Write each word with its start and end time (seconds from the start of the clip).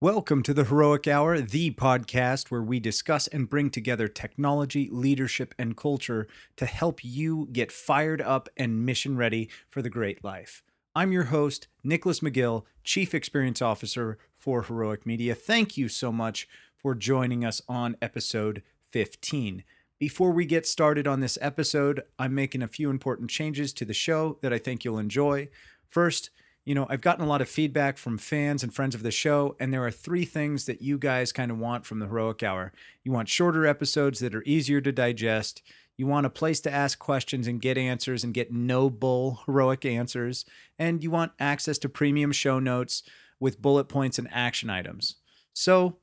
Welcome 0.00 0.44
to 0.44 0.54
the 0.54 0.62
Heroic 0.62 1.08
Hour, 1.08 1.40
the 1.40 1.72
podcast 1.72 2.52
where 2.52 2.62
we 2.62 2.78
discuss 2.78 3.26
and 3.26 3.50
bring 3.50 3.68
together 3.68 4.06
technology, 4.06 4.88
leadership, 4.92 5.56
and 5.58 5.76
culture 5.76 6.28
to 6.54 6.66
help 6.66 7.04
you 7.04 7.48
get 7.50 7.72
fired 7.72 8.22
up 8.22 8.48
and 8.56 8.86
mission 8.86 9.16
ready 9.16 9.50
for 9.68 9.82
the 9.82 9.90
great 9.90 10.22
life. 10.22 10.62
I'm 10.94 11.10
your 11.10 11.24
host, 11.24 11.66
Nicholas 11.82 12.20
McGill, 12.20 12.62
Chief 12.84 13.12
Experience 13.12 13.60
Officer 13.60 14.18
for 14.36 14.62
Heroic 14.62 15.04
Media. 15.04 15.34
Thank 15.34 15.76
you 15.76 15.88
so 15.88 16.12
much 16.12 16.46
for 16.76 16.94
joining 16.94 17.44
us 17.44 17.60
on 17.68 17.96
episode 18.00 18.62
15. 18.92 19.64
Before 19.98 20.30
we 20.30 20.46
get 20.46 20.64
started 20.64 21.08
on 21.08 21.18
this 21.18 21.38
episode, 21.40 22.04
I'm 22.20 22.36
making 22.36 22.62
a 22.62 22.68
few 22.68 22.88
important 22.88 23.30
changes 23.30 23.72
to 23.72 23.84
the 23.84 23.94
show 23.94 24.38
that 24.42 24.52
I 24.52 24.58
think 24.58 24.84
you'll 24.84 25.00
enjoy. 25.00 25.48
First, 25.90 26.30
you 26.68 26.74
know, 26.74 26.86
I've 26.90 27.00
gotten 27.00 27.24
a 27.24 27.28
lot 27.28 27.40
of 27.40 27.48
feedback 27.48 27.96
from 27.96 28.18
fans 28.18 28.62
and 28.62 28.74
friends 28.74 28.94
of 28.94 29.02
the 29.02 29.10
show, 29.10 29.56
and 29.58 29.72
there 29.72 29.86
are 29.86 29.90
three 29.90 30.26
things 30.26 30.66
that 30.66 30.82
you 30.82 30.98
guys 30.98 31.32
kind 31.32 31.50
of 31.50 31.56
want 31.56 31.86
from 31.86 31.98
the 31.98 32.04
Heroic 32.04 32.42
Hour. 32.42 32.74
You 33.02 33.10
want 33.10 33.30
shorter 33.30 33.66
episodes 33.66 34.18
that 34.18 34.34
are 34.34 34.42
easier 34.44 34.82
to 34.82 34.92
digest. 34.92 35.62
You 35.96 36.06
want 36.06 36.26
a 36.26 36.30
place 36.30 36.60
to 36.60 36.70
ask 36.70 36.98
questions 36.98 37.46
and 37.46 37.62
get 37.62 37.78
answers 37.78 38.22
and 38.22 38.34
get 38.34 38.52
no 38.52 38.90
bull 38.90 39.40
heroic 39.46 39.86
answers. 39.86 40.44
And 40.78 41.02
you 41.02 41.10
want 41.10 41.32
access 41.40 41.78
to 41.78 41.88
premium 41.88 42.32
show 42.32 42.58
notes 42.58 43.02
with 43.40 43.62
bullet 43.62 43.84
points 43.84 44.18
and 44.18 44.28
action 44.30 44.68
items. 44.68 45.16
So, 45.54 45.96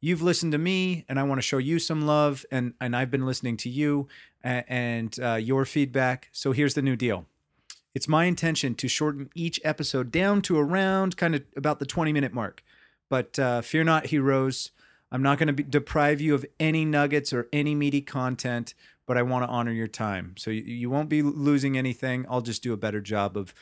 you've 0.00 0.22
listened 0.22 0.52
to 0.52 0.58
me 0.58 1.04
and 1.08 1.18
I 1.18 1.24
want 1.24 1.38
to 1.38 1.46
show 1.46 1.58
you 1.58 1.80
some 1.80 2.06
love 2.06 2.46
and 2.52 2.74
and 2.80 2.94
I've 2.94 3.10
been 3.10 3.26
listening 3.26 3.56
to 3.58 3.68
you 3.68 4.06
and, 4.44 4.64
and 4.68 5.20
uh, 5.20 5.34
your 5.34 5.64
feedback. 5.64 6.28
So 6.30 6.52
here's 6.52 6.74
the 6.74 6.82
new 6.82 6.94
deal. 6.94 7.26
It's 7.94 8.08
my 8.08 8.24
intention 8.24 8.74
to 8.76 8.88
shorten 8.88 9.30
each 9.34 9.60
episode 9.64 10.10
down 10.10 10.42
to 10.42 10.58
around 10.58 11.16
kind 11.16 11.34
of 11.34 11.42
about 11.56 11.78
the 11.78 11.86
20 11.86 12.12
minute 12.12 12.32
mark. 12.32 12.62
But 13.08 13.38
uh, 13.38 13.60
fear 13.60 13.84
not, 13.84 14.06
heroes. 14.06 14.70
I'm 15.10 15.22
not 15.22 15.38
going 15.38 15.54
to 15.54 15.62
deprive 15.62 16.20
you 16.20 16.34
of 16.34 16.46
any 16.58 16.86
nuggets 16.86 17.32
or 17.34 17.48
any 17.52 17.74
meaty 17.74 18.00
content, 18.00 18.72
but 19.06 19.18
I 19.18 19.22
want 19.22 19.44
to 19.44 19.48
honor 19.48 19.72
your 19.72 19.88
time. 19.88 20.34
So 20.38 20.50
you, 20.50 20.62
you 20.62 20.90
won't 20.90 21.10
be 21.10 21.20
losing 21.20 21.76
anything. 21.76 22.24
I'll 22.30 22.40
just 22.40 22.62
do 22.62 22.72
a 22.72 22.78
better 22.78 23.02
job 23.02 23.36
of 23.36 23.52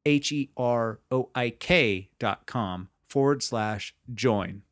H 0.05 0.31
E 0.31 0.51
R 0.57 0.99
O 1.09 1.29
I 1.33 1.49
K 1.51 2.09
dot 2.19 2.45
com 2.45 2.89
forward 3.07 3.41
slash 3.41 3.95
join. 4.13 4.63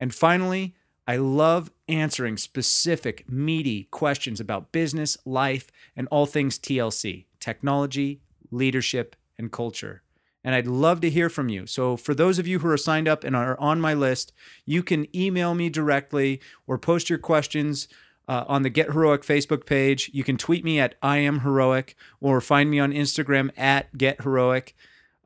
And 0.00 0.14
finally, 0.14 0.74
I 1.06 1.16
love 1.16 1.70
answering 1.88 2.38
specific, 2.38 3.28
meaty 3.28 3.84
questions 3.90 4.40
about 4.40 4.72
business, 4.72 5.18
life, 5.24 5.70
and 5.96 6.08
all 6.10 6.26
things 6.26 6.58
TLC 6.58 7.26
technology, 7.40 8.20
leadership, 8.50 9.16
and 9.38 9.52
culture. 9.52 10.02
And 10.42 10.54
I'd 10.54 10.66
love 10.66 11.00
to 11.02 11.10
hear 11.10 11.28
from 11.28 11.48
you. 11.48 11.66
So, 11.66 11.96
for 11.96 12.14
those 12.14 12.38
of 12.38 12.46
you 12.46 12.58
who 12.58 12.68
are 12.68 12.76
signed 12.76 13.08
up 13.08 13.24
and 13.24 13.36
are 13.36 13.58
on 13.58 13.80
my 13.80 13.94
list, 13.94 14.32
you 14.64 14.82
can 14.82 15.14
email 15.14 15.54
me 15.54 15.68
directly 15.68 16.40
or 16.66 16.78
post 16.78 17.10
your 17.10 17.18
questions 17.18 17.88
uh, 18.28 18.44
on 18.46 18.62
the 18.62 18.70
Get 18.70 18.92
Heroic 18.92 19.22
Facebook 19.22 19.66
page. 19.66 20.10
You 20.14 20.24
can 20.24 20.36
tweet 20.36 20.64
me 20.64 20.78
at 20.80 20.94
I 21.02 21.18
am 21.18 21.40
heroic 21.40 21.96
or 22.20 22.40
find 22.40 22.70
me 22.70 22.78
on 22.78 22.92
Instagram 22.92 23.50
at 23.58 23.96
Get 23.96 24.22
Heroic. 24.22 24.74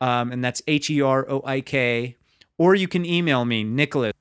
Um, 0.00 0.31
and 0.31 0.44
that's 0.44 0.62
H 0.66 0.91
E 0.91 1.00
R 1.00 1.28
O 1.28 1.42
I 1.44 1.60
K. 1.60 2.16
Or 2.56 2.75
you 2.75 2.88
can 2.88 3.04
email 3.04 3.44
me, 3.44 3.62
Nicholas 3.62 4.12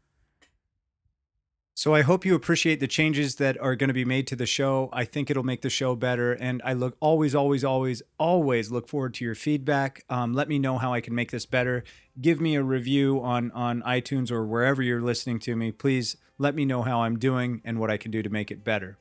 so 1.77 1.93
I 1.93 2.01
hope 2.01 2.25
you 2.25 2.33
appreciate 2.33 2.79
the 2.79 2.87
changes 2.87 3.35
that 3.35 3.55
are 3.61 3.75
going 3.75 3.89
to 3.89 3.93
be 3.93 4.03
made 4.03 4.25
to 4.27 4.35
the 4.35 4.47
show. 4.47 4.89
I 4.91 5.05
think 5.05 5.29
it'll 5.29 5.43
make 5.43 5.61
the 5.61 5.69
show 5.69 5.95
better, 5.95 6.33
and 6.33 6.59
I 6.65 6.73
look 6.73 6.97
always, 6.99 7.35
always, 7.35 7.63
always, 7.63 8.01
always 8.17 8.71
look 8.71 8.89
forward 8.89 9.13
to 9.13 9.23
your 9.23 9.35
feedback. 9.35 10.03
Um, 10.09 10.33
let 10.33 10.49
me 10.49 10.57
know 10.57 10.79
how 10.79 10.91
I 10.91 11.01
can 11.01 11.13
make 11.13 11.29
this 11.29 11.45
better. 11.45 11.83
Give 12.19 12.41
me 12.41 12.55
a 12.55 12.63
review 12.63 13.21
on 13.21 13.51
on 13.51 13.83
iTunes 13.83 14.31
or 14.31 14.43
wherever 14.43 14.81
you're 14.81 15.03
listening 15.03 15.37
to 15.41 15.55
me. 15.55 15.71
Please 15.71 16.17
let 16.39 16.55
me 16.55 16.65
know 16.65 16.81
how 16.81 17.01
I'm 17.01 17.19
doing 17.19 17.61
and 17.63 17.79
what 17.79 17.91
I 17.91 17.97
can 17.97 18.09
do 18.09 18.23
to 18.23 18.29
make 18.29 18.49
it 18.49 18.63
better. 18.63 18.97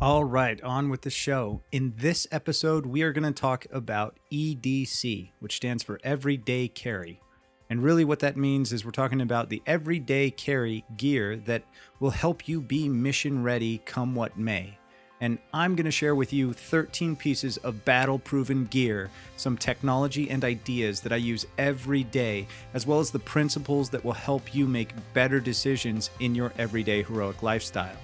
All 0.00 0.24
right, 0.24 0.62
on 0.62 0.88
with 0.88 1.02
the 1.02 1.10
show. 1.10 1.62
In 1.72 1.92
this 1.98 2.26
episode, 2.32 2.86
we 2.86 3.02
are 3.02 3.12
going 3.12 3.30
to 3.30 3.38
talk 3.38 3.66
about 3.70 4.18
EDC, 4.32 5.32
which 5.40 5.56
stands 5.56 5.82
for 5.82 6.00
Everyday 6.02 6.68
Carry. 6.68 7.20
And 7.72 7.82
really, 7.82 8.04
what 8.04 8.18
that 8.18 8.36
means 8.36 8.70
is 8.70 8.84
we're 8.84 8.90
talking 8.90 9.22
about 9.22 9.48
the 9.48 9.62
everyday 9.66 10.30
carry 10.30 10.84
gear 10.98 11.38
that 11.46 11.62
will 12.00 12.10
help 12.10 12.46
you 12.46 12.60
be 12.60 12.86
mission 12.86 13.42
ready 13.42 13.78
come 13.86 14.14
what 14.14 14.36
may. 14.36 14.76
And 15.22 15.38
I'm 15.54 15.74
going 15.74 15.86
to 15.86 15.90
share 15.90 16.14
with 16.14 16.34
you 16.34 16.52
13 16.52 17.16
pieces 17.16 17.56
of 17.56 17.82
battle 17.86 18.18
proven 18.18 18.66
gear, 18.66 19.08
some 19.38 19.56
technology 19.56 20.28
and 20.28 20.44
ideas 20.44 21.00
that 21.00 21.14
I 21.14 21.16
use 21.16 21.46
every 21.56 22.04
day, 22.04 22.46
as 22.74 22.86
well 22.86 23.00
as 23.00 23.10
the 23.10 23.18
principles 23.18 23.88
that 23.88 24.04
will 24.04 24.12
help 24.12 24.54
you 24.54 24.66
make 24.66 24.92
better 25.14 25.40
decisions 25.40 26.10
in 26.20 26.34
your 26.34 26.52
everyday 26.58 27.02
heroic 27.02 27.42
lifestyle. 27.42 27.96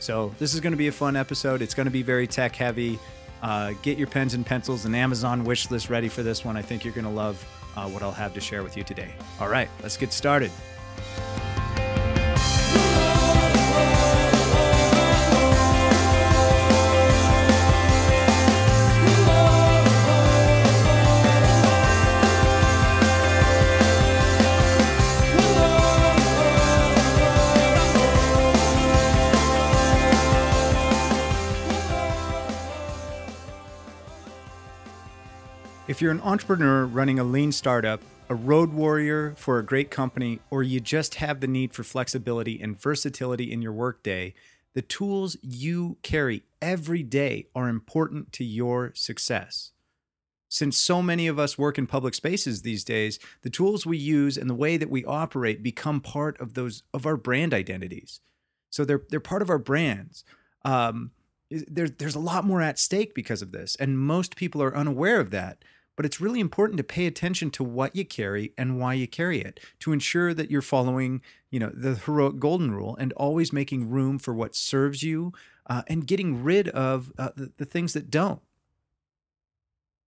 So, 0.00 0.34
this 0.38 0.52
is 0.52 0.60
going 0.60 0.74
to 0.74 0.76
be 0.76 0.88
a 0.88 0.92
fun 0.92 1.16
episode. 1.16 1.62
It's 1.62 1.72
going 1.72 1.86
to 1.86 1.90
be 1.90 2.02
very 2.02 2.26
tech 2.26 2.54
heavy. 2.54 2.98
Uh, 3.40 3.72
get 3.80 3.96
your 3.96 4.08
pens 4.08 4.34
and 4.34 4.44
pencils 4.44 4.84
and 4.84 4.94
Amazon 4.94 5.44
wish 5.44 5.70
list 5.70 5.88
ready 5.88 6.10
for 6.10 6.22
this 6.22 6.44
one. 6.44 6.58
I 6.58 6.62
think 6.62 6.84
you're 6.84 6.92
going 6.92 7.06
to 7.06 7.10
love 7.10 7.42
uh, 7.76 7.88
what 7.88 8.02
I'll 8.02 8.12
have 8.12 8.34
to 8.34 8.40
share 8.40 8.62
with 8.62 8.76
you 8.76 8.82
today. 8.82 9.14
All 9.40 9.48
right, 9.48 9.68
let's 9.82 9.96
get 9.96 10.12
started. 10.12 10.50
You're 36.02 36.10
an 36.10 36.20
entrepreneur 36.22 36.84
running 36.84 37.20
a 37.20 37.24
lean 37.24 37.52
startup, 37.52 38.02
a 38.28 38.34
road 38.34 38.72
warrior 38.72 39.34
for 39.36 39.60
a 39.60 39.64
great 39.64 39.88
company, 39.88 40.40
or 40.50 40.64
you 40.64 40.80
just 40.80 41.14
have 41.14 41.38
the 41.38 41.46
need 41.46 41.72
for 41.72 41.84
flexibility 41.84 42.60
and 42.60 42.80
versatility 42.80 43.52
in 43.52 43.62
your 43.62 43.72
workday, 43.72 44.34
the 44.74 44.82
tools 44.82 45.36
you 45.42 45.96
carry 46.02 46.42
every 46.60 47.04
day 47.04 47.46
are 47.54 47.68
important 47.68 48.32
to 48.32 48.44
your 48.44 48.92
success. 48.96 49.70
Since 50.48 50.76
so 50.76 51.02
many 51.02 51.28
of 51.28 51.38
us 51.38 51.56
work 51.56 51.78
in 51.78 51.86
public 51.86 52.14
spaces 52.14 52.62
these 52.62 52.82
days, 52.82 53.20
the 53.42 53.50
tools 53.50 53.86
we 53.86 53.96
use 53.96 54.36
and 54.36 54.50
the 54.50 54.54
way 54.54 54.76
that 54.76 54.90
we 54.90 55.04
operate 55.04 55.62
become 55.62 56.00
part 56.00 56.38
of 56.40 56.54
those 56.54 56.82
of 56.92 57.06
our 57.06 57.16
brand 57.16 57.54
identities. 57.54 58.20
So 58.70 58.84
they're 58.84 59.02
they're 59.08 59.20
part 59.20 59.42
of 59.42 59.50
our 59.50 59.58
brands. 59.58 60.24
Um, 60.64 61.12
there's 61.48 61.92
there's 61.92 62.16
a 62.16 62.20
lot 62.20 62.44
more 62.44 62.60
at 62.60 62.78
stake 62.78 63.14
because 63.14 63.40
of 63.40 63.52
this, 63.52 63.76
and 63.76 63.98
most 63.98 64.34
people 64.34 64.62
are 64.62 64.76
unaware 64.76 65.20
of 65.20 65.30
that 65.30 65.62
but 65.96 66.06
it's 66.06 66.20
really 66.20 66.40
important 66.40 66.76
to 66.78 66.84
pay 66.84 67.06
attention 67.06 67.50
to 67.50 67.64
what 67.64 67.94
you 67.94 68.04
carry 68.04 68.52
and 68.56 68.78
why 68.78 68.94
you 68.94 69.06
carry 69.06 69.40
it 69.40 69.60
to 69.80 69.92
ensure 69.92 70.32
that 70.34 70.50
you're 70.50 70.62
following 70.62 71.20
you 71.50 71.58
know 71.58 71.70
the 71.74 71.94
heroic 71.94 72.38
golden 72.38 72.70
rule 72.70 72.96
and 72.96 73.12
always 73.14 73.52
making 73.52 73.88
room 73.88 74.18
for 74.18 74.34
what 74.34 74.54
serves 74.54 75.02
you 75.02 75.32
uh, 75.66 75.82
and 75.86 76.06
getting 76.06 76.42
rid 76.42 76.68
of 76.70 77.12
uh, 77.18 77.30
the, 77.36 77.52
the 77.56 77.64
things 77.64 77.92
that 77.92 78.10
don't 78.10 78.42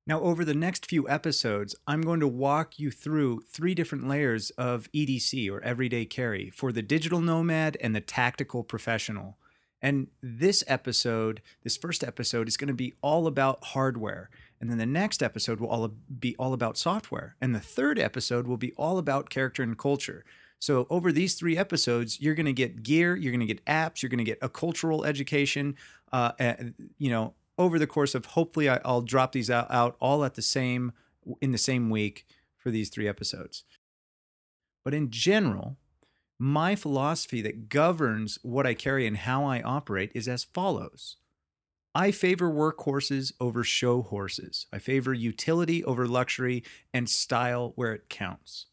now, 0.08 0.22
over 0.22 0.46
the 0.46 0.54
next 0.54 0.86
few 0.86 1.10
episodes, 1.10 1.76
I'm 1.88 2.02
going 2.02 2.20
to 2.20 2.28
walk 2.28 2.78
you 2.78 2.92
through 2.92 3.42
three 3.52 3.74
different 3.74 4.08
layers 4.08 4.52
of 4.52 4.88
EDC 4.92 5.50
or 5.50 5.62
everyday 5.62 6.06
carry 6.06 6.52
for 6.52 6.72
the 6.72 6.84
digital 6.84 7.22
nomad 7.22 7.76
and 7.82 7.96
the 7.96 8.02
tactical 8.02 8.64
professional. 8.64 9.40
And 9.82 10.08
this 10.22 10.64
episode, 10.68 11.42
this 11.64 11.76
first 11.76 12.04
episode, 12.04 12.48
is 12.48 12.56
going 12.56 12.68
to 12.68 12.74
be 12.76 12.94
all 13.02 13.26
about 13.26 13.64
hardware 13.64 14.30
and 14.60 14.69
then 14.69 14.78
the 14.78 14.86
next 14.86 15.22
episode 15.22 15.60
will 15.60 15.68
all 15.68 15.88
be 16.19 16.36
all 16.38 16.54
about 16.54 16.78
software. 16.78 17.36
And 17.42 17.54
the 17.54 17.60
third 17.60 18.00
episode 18.00 18.48
will 18.48 18.57
be 18.57 18.72
all 18.74 18.98
about 18.98 19.30
character 19.30 19.62
and 19.62 19.78
culture. 19.78 20.24
So 20.60 20.88
over 20.90 21.12
these 21.12 21.36
three 21.36 21.57
episodes, 21.57 22.22
you're 22.22 22.36
going 22.36 22.46
to 22.46 22.54
get 22.54 22.81
gear, 22.81 23.16
you're 23.16 23.31
going 23.31 23.46
to 23.46 23.46
get 23.46 23.63
apps, 23.66 24.02
you're 24.02 24.10
going 24.10 24.19
to 24.19 24.24
get 24.24 24.40
a 24.42 24.50
cultural 24.50 25.06
education. 25.06 25.75
Uh, 26.12 26.31
you 26.98 27.10
know, 27.10 27.34
over 27.57 27.78
the 27.78 27.88
course 27.88 28.16
of 28.16 28.25
hopefully 28.25 28.69
I, 28.69 28.80
will 28.86 29.02
drop 29.02 29.34
these 29.34 29.50
out, 29.50 29.68
out 29.69 29.96
all 30.00 30.24
at 30.24 30.36
the 30.36 30.42
same 30.42 30.94
in 31.42 31.51
the 31.51 31.58
same 31.58 31.90
week 31.90 32.25
for 32.58 32.72
these 32.72 32.90
three 32.90 33.08
episodes. 33.08 33.63
But 34.84 34.94
in 34.94 35.10
general, 35.10 35.78
my 36.38 36.75
philosophy 36.75 37.42
that 37.42 37.69
governs 37.69 38.38
what 38.44 38.68
I 38.68 38.74
carry 38.74 39.08
and 39.08 39.18
how 39.18 39.46
I 39.46 39.62
operate 39.62 40.12
is 40.13 40.28
as 40.28 40.44
follows. 40.44 41.18
I 41.96 42.12
favor 42.12 42.52
workhorses 42.52 43.32
over 43.40 43.64
show 43.64 44.02
horses. 44.02 44.68
I 44.74 44.80
favor 44.80 45.14
utility 45.14 45.82
over 45.86 46.06
luxury 46.06 46.66
and 46.94 47.10
style 47.10 47.72
where 47.76 47.94
it 47.94 48.10
counts. 48.10 48.66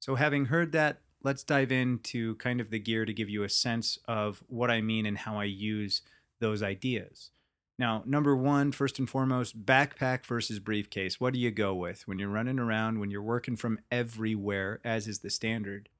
So, 0.00 0.14
having 0.14 0.46
heard 0.46 0.72
that, 0.72 1.02
let's 1.22 1.44
dive 1.44 1.70
into 1.70 2.36
kind 2.36 2.58
of 2.58 2.70
the 2.70 2.78
gear 2.78 3.04
to 3.04 3.12
give 3.12 3.28
you 3.28 3.42
a 3.42 3.50
sense 3.50 3.98
of 4.08 4.42
what 4.46 4.70
I 4.70 4.80
mean 4.80 5.04
and 5.04 5.18
how 5.18 5.38
I 5.38 5.44
use 5.44 6.00
those 6.40 6.62
ideas. 6.62 7.32
Now, 7.78 8.02
number 8.06 8.34
one, 8.34 8.72
first 8.72 8.98
and 8.98 9.08
foremost, 9.08 9.66
backpack 9.66 10.24
versus 10.24 10.58
briefcase. 10.58 11.20
What 11.20 11.34
do 11.34 11.38
you 11.38 11.50
go 11.50 11.74
with 11.74 12.08
when 12.08 12.18
you're 12.18 12.30
running 12.30 12.58
around, 12.58 12.98
when 12.98 13.10
you're 13.10 13.22
working 13.22 13.56
from 13.56 13.78
everywhere, 13.90 14.80
as 14.84 15.06
is 15.06 15.18
the 15.18 15.30
standard? 15.30 15.90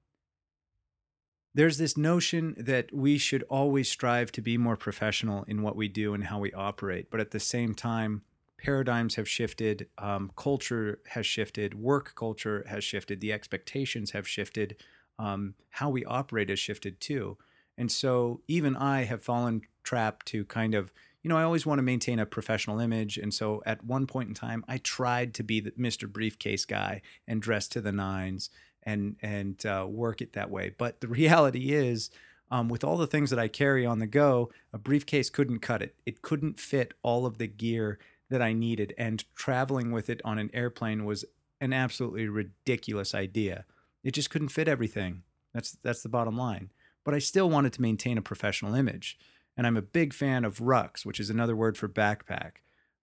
There's 1.54 1.78
this 1.78 1.96
notion 1.96 2.54
that 2.56 2.92
we 2.92 3.18
should 3.18 3.42
always 3.44 3.88
strive 3.88 4.30
to 4.32 4.40
be 4.40 4.56
more 4.56 4.76
professional 4.76 5.42
in 5.44 5.62
what 5.62 5.76
we 5.76 5.88
do 5.88 6.14
and 6.14 6.24
how 6.24 6.38
we 6.38 6.52
operate. 6.52 7.10
But 7.10 7.20
at 7.20 7.32
the 7.32 7.40
same 7.40 7.74
time, 7.74 8.22
paradigms 8.56 9.16
have 9.16 9.28
shifted, 9.28 9.88
um, 9.98 10.30
culture 10.36 11.00
has 11.08 11.26
shifted, 11.26 11.74
work 11.74 12.14
culture 12.14 12.64
has 12.68 12.84
shifted, 12.84 13.20
the 13.20 13.32
expectations 13.32 14.12
have 14.12 14.28
shifted, 14.28 14.76
um, 15.18 15.54
how 15.70 15.90
we 15.90 16.04
operate 16.04 16.50
has 16.50 16.58
shifted 16.58 17.00
too. 17.00 17.36
And 17.76 17.90
so 17.90 18.42
even 18.46 18.76
I 18.76 19.04
have 19.04 19.22
fallen 19.22 19.62
trap 19.82 20.24
to 20.26 20.44
kind 20.44 20.74
of, 20.74 20.92
you 21.22 21.28
know, 21.28 21.36
I 21.36 21.42
always 21.42 21.66
want 21.66 21.78
to 21.78 21.82
maintain 21.82 22.18
a 22.18 22.26
professional 22.26 22.78
image. 22.78 23.16
And 23.16 23.32
so 23.32 23.62
at 23.66 23.84
one 23.84 24.06
point 24.06 24.28
in 24.28 24.34
time, 24.34 24.64
I 24.68 24.78
tried 24.78 25.34
to 25.34 25.42
be 25.42 25.60
the 25.60 25.72
Mr. 25.72 26.10
Briefcase 26.10 26.64
guy 26.64 27.02
and 27.26 27.42
dress 27.42 27.66
to 27.68 27.80
the 27.80 27.92
nines 27.92 28.50
and 28.82 29.16
and 29.22 29.64
uh, 29.66 29.86
work 29.88 30.20
it 30.20 30.32
that 30.34 30.50
way. 30.50 30.74
But 30.76 31.00
the 31.00 31.08
reality 31.20 31.72
is, 31.72 32.10
um, 32.50 32.68
with 32.68 32.84
all 32.84 32.96
the 32.96 33.06
things 33.06 33.30
that 33.30 33.38
I 33.38 33.48
carry 33.48 33.86
on 33.86 33.98
the 33.98 34.06
go, 34.06 34.50
a 34.72 34.78
briefcase 34.78 35.30
couldn't 35.30 35.60
cut 35.60 35.82
it. 35.82 35.94
It 36.06 36.22
couldn't 36.22 36.58
fit 36.58 36.94
all 37.02 37.26
of 37.26 37.38
the 37.38 37.46
gear 37.46 37.98
that 38.28 38.42
I 38.42 38.52
needed, 38.52 38.94
and 38.96 39.24
traveling 39.34 39.90
with 39.90 40.08
it 40.08 40.20
on 40.24 40.38
an 40.38 40.50
airplane 40.52 41.04
was 41.04 41.24
an 41.60 41.72
absolutely 41.72 42.28
ridiculous 42.28 43.14
idea. 43.14 43.64
It 44.02 44.12
just 44.12 44.30
couldn't 44.30 44.48
fit 44.48 44.68
everything. 44.68 45.22
That's 45.52 45.72
that's 45.72 46.02
the 46.02 46.08
bottom 46.08 46.36
line. 46.36 46.70
But 47.04 47.14
I 47.14 47.18
still 47.18 47.48
wanted 47.48 47.72
to 47.74 47.82
maintain 47.82 48.18
a 48.18 48.22
professional 48.22 48.74
image, 48.74 49.18
and 49.56 49.66
I'm 49.66 49.76
a 49.76 49.82
big 49.82 50.12
fan 50.12 50.44
of 50.44 50.58
rucks, 50.58 51.04
which 51.04 51.20
is 51.20 51.30
another 51.30 51.56
word 51.56 51.76
for 51.76 51.88
backpack. 51.88 52.52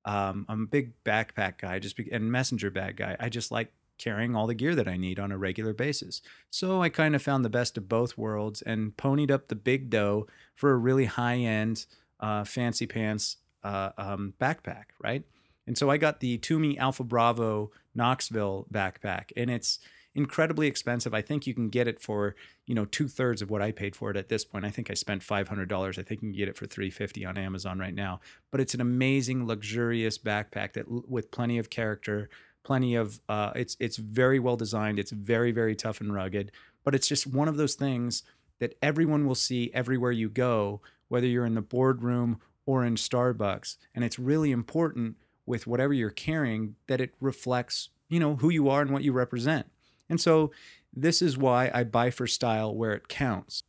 Um, 0.05 0.45
I'm 0.47 0.63
a 0.63 0.67
big 0.67 0.93
backpack 1.03 1.57
guy, 1.59 1.79
just 1.79 1.97
be, 1.97 2.09
and 2.11 2.31
messenger 2.31 2.71
bag 2.71 2.97
guy. 2.97 3.17
I 3.19 3.29
just 3.29 3.51
like 3.51 3.73
carrying 3.97 4.35
all 4.35 4.47
the 4.47 4.53
gear 4.53 4.75
that 4.75 4.87
I 4.87 4.97
need 4.97 5.19
on 5.19 5.31
a 5.31 5.37
regular 5.37 5.73
basis. 5.73 6.21
So 6.49 6.81
I 6.81 6.89
kind 6.89 7.15
of 7.15 7.21
found 7.21 7.43
the 7.43 7.49
best 7.49 7.77
of 7.77 7.89
both 7.89 8.17
worlds 8.17 8.61
and 8.61 8.95
ponied 8.97 9.31
up 9.31 9.47
the 9.47 9.55
big 9.55 9.89
dough 9.89 10.27
for 10.55 10.71
a 10.71 10.77
really 10.77 11.05
high 11.05 11.37
end, 11.37 11.85
uh, 12.19 12.43
fancy 12.43 12.87
pants 12.87 13.37
uh, 13.63 13.91
um, 13.97 14.33
backpack, 14.39 14.85
right? 15.01 15.23
And 15.65 15.77
so 15.77 15.89
I 15.89 15.97
got 15.97 16.21
the 16.21 16.37
Tumi 16.37 16.77
Alpha 16.77 17.03
Bravo 17.03 17.71
Knoxville 17.93 18.67
backpack, 18.71 19.31
and 19.35 19.49
it's 19.49 19.79
incredibly 20.15 20.65
expensive. 20.65 21.13
I 21.13 21.21
think 21.21 21.45
you 21.45 21.53
can 21.53 21.69
get 21.69 21.87
it 21.87 22.01
for 22.01 22.35
you 22.65 22.73
know 22.73 22.85
two 22.85 23.07
thirds 23.07 23.41
of 23.41 23.51
what 23.51 23.61
I 23.61 23.71
paid 23.71 23.95
for 23.95 24.09
it 24.09 24.17
at 24.17 24.29
this 24.29 24.43
point. 24.43 24.65
I 24.65 24.71
think 24.71 24.89
I 24.89 24.93
spent 24.93 25.23
five 25.23 25.47
hundred 25.47 25.69
dollars. 25.69 25.99
I 25.99 26.03
think 26.03 26.21
you 26.21 26.29
can 26.29 26.37
get 26.37 26.47
it 26.47 26.57
for 26.57 26.65
three 26.65 26.89
fifty 26.89 27.25
on 27.25 27.37
Amazon 27.37 27.77
right 27.79 27.93
now. 27.93 28.19
But 28.51 28.61
it's 28.61 28.73
an 28.73 28.81
amazing, 28.81 29.45
luxurious 29.45 30.17
backpack 30.17 30.73
that 30.73 30.85
with 30.87 31.31
plenty 31.31 31.57
of 31.59 31.69
character 31.69 32.29
plenty 32.67 32.95
of 32.95 33.21
uh, 33.29 33.51
it's 33.55 33.77
it's 33.79 33.95
very 33.95 34.39
well 34.39 34.57
designed 34.57 34.99
it's 34.99 35.11
very 35.11 35.51
very 35.53 35.73
tough 35.73 36.01
and 36.01 36.13
rugged 36.13 36.51
but 36.83 36.93
it's 36.93 37.07
just 37.07 37.25
one 37.25 37.47
of 37.47 37.55
those 37.55 37.75
things 37.75 38.23
that 38.59 38.75
everyone 38.81 39.25
will 39.25 39.35
see 39.35 39.71
everywhere 39.73 40.11
you 40.11 40.27
go 40.27 40.81
whether 41.07 41.27
you're 41.27 41.45
in 41.45 41.55
the 41.55 41.61
boardroom 41.61 42.41
or 42.65 42.83
in 42.83 42.95
starbucks 42.95 43.77
and 43.95 44.03
it's 44.03 44.19
really 44.19 44.51
important 44.51 45.15
with 45.45 45.65
whatever 45.65 45.93
you're 45.93 46.09
carrying 46.09 46.75
that 46.87 46.99
it 46.99 47.15
reflects 47.21 47.89
you 48.09 48.19
know 48.19 48.35
who 48.35 48.49
you 48.49 48.69
are 48.69 48.81
and 48.81 48.91
what 48.91 49.03
you 49.03 49.13
represent. 49.13 49.67
And 50.09 50.19
so 50.21 50.51
this 50.93 51.21
is 51.21 51.37
why 51.37 51.71
i 51.73 51.83
buy 51.83 52.09
for 52.09 52.27
style 52.27 52.75
where 52.75 52.93
it 52.93 53.07
counts. 53.07 53.63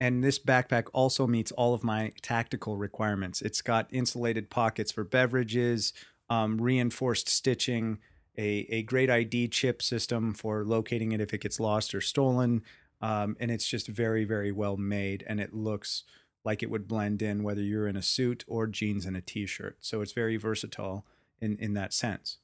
And 0.00 0.24
this 0.24 0.38
backpack 0.38 0.86
also 0.92 1.26
meets 1.26 1.52
all 1.52 1.74
of 1.74 1.84
my 1.84 2.12
tactical 2.22 2.76
requirements. 2.76 3.40
It's 3.40 3.62
got 3.62 3.86
insulated 3.90 4.50
pockets 4.50 4.90
for 4.90 5.04
beverages 5.04 5.92
um, 6.28 6.60
reinforced 6.60 7.28
stitching 7.28 7.98
a, 8.36 8.66
a 8.70 8.82
great 8.82 9.10
ID 9.10 9.48
chip 9.48 9.82
system 9.82 10.32
for 10.34 10.64
locating 10.64 11.12
it 11.12 11.20
if 11.20 11.34
it 11.34 11.40
gets 11.40 11.60
lost 11.60 11.94
or 11.94 12.00
stolen. 12.00 12.62
Um, 13.00 13.36
and 13.40 13.50
it's 13.50 13.66
just 13.66 13.88
very, 13.88 14.24
very 14.24 14.52
well 14.52 14.76
made. 14.76 15.24
And 15.26 15.40
it 15.40 15.52
looks 15.52 16.04
like 16.44 16.62
it 16.62 16.70
would 16.70 16.88
blend 16.88 17.22
in 17.22 17.42
whether 17.42 17.62
you're 17.62 17.88
in 17.88 17.96
a 17.96 18.02
suit 18.02 18.44
or 18.46 18.66
jeans 18.66 19.06
and 19.06 19.16
a 19.16 19.20
t 19.20 19.46
shirt. 19.46 19.76
So 19.80 20.00
it's 20.00 20.12
very 20.12 20.36
versatile 20.36 21.04
in, 21.40 21.56
in 21.58 21.74
that 21.74 21.92
sense. 21.92 22.38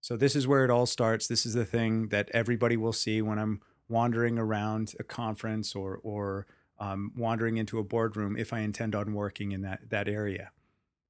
So 0.00 0.16
this 0.16 0.36
is 0.36 0.46
where 0.46 0.64
it 0.64 0.70
all 0.70 0.86
starts. 0.86 1.26
This 1.26 1.46
is 1.46 1.54
the 1.54 1.64
thing 1.64 2.08
that 2.08 2.28
everybody 2.32 2.76
will 2.76 2.92
see 2.92 3.22
when 3.22 3.38
I'm 3.38 3.62
wandering 3.88 4.38
around 4.38 4.94
a 5.00 5.04
conference 5.04 5.74
or, 5.74 5.98
or 6.02 6.46
um, 6.78 7.12
wandering 7.16 7.56
into 7.56 7.78
a 7.78 7.84
boardroom 7.84 8.36
if 8.36 8.52
I 8.52 8.60
intend 8.60 8.94
on 8.94 9.14
working 9.14 9.52
in 9.52 9.62
that, 9.62 9.88
that 9.90 10.08
area. 10.08 10.50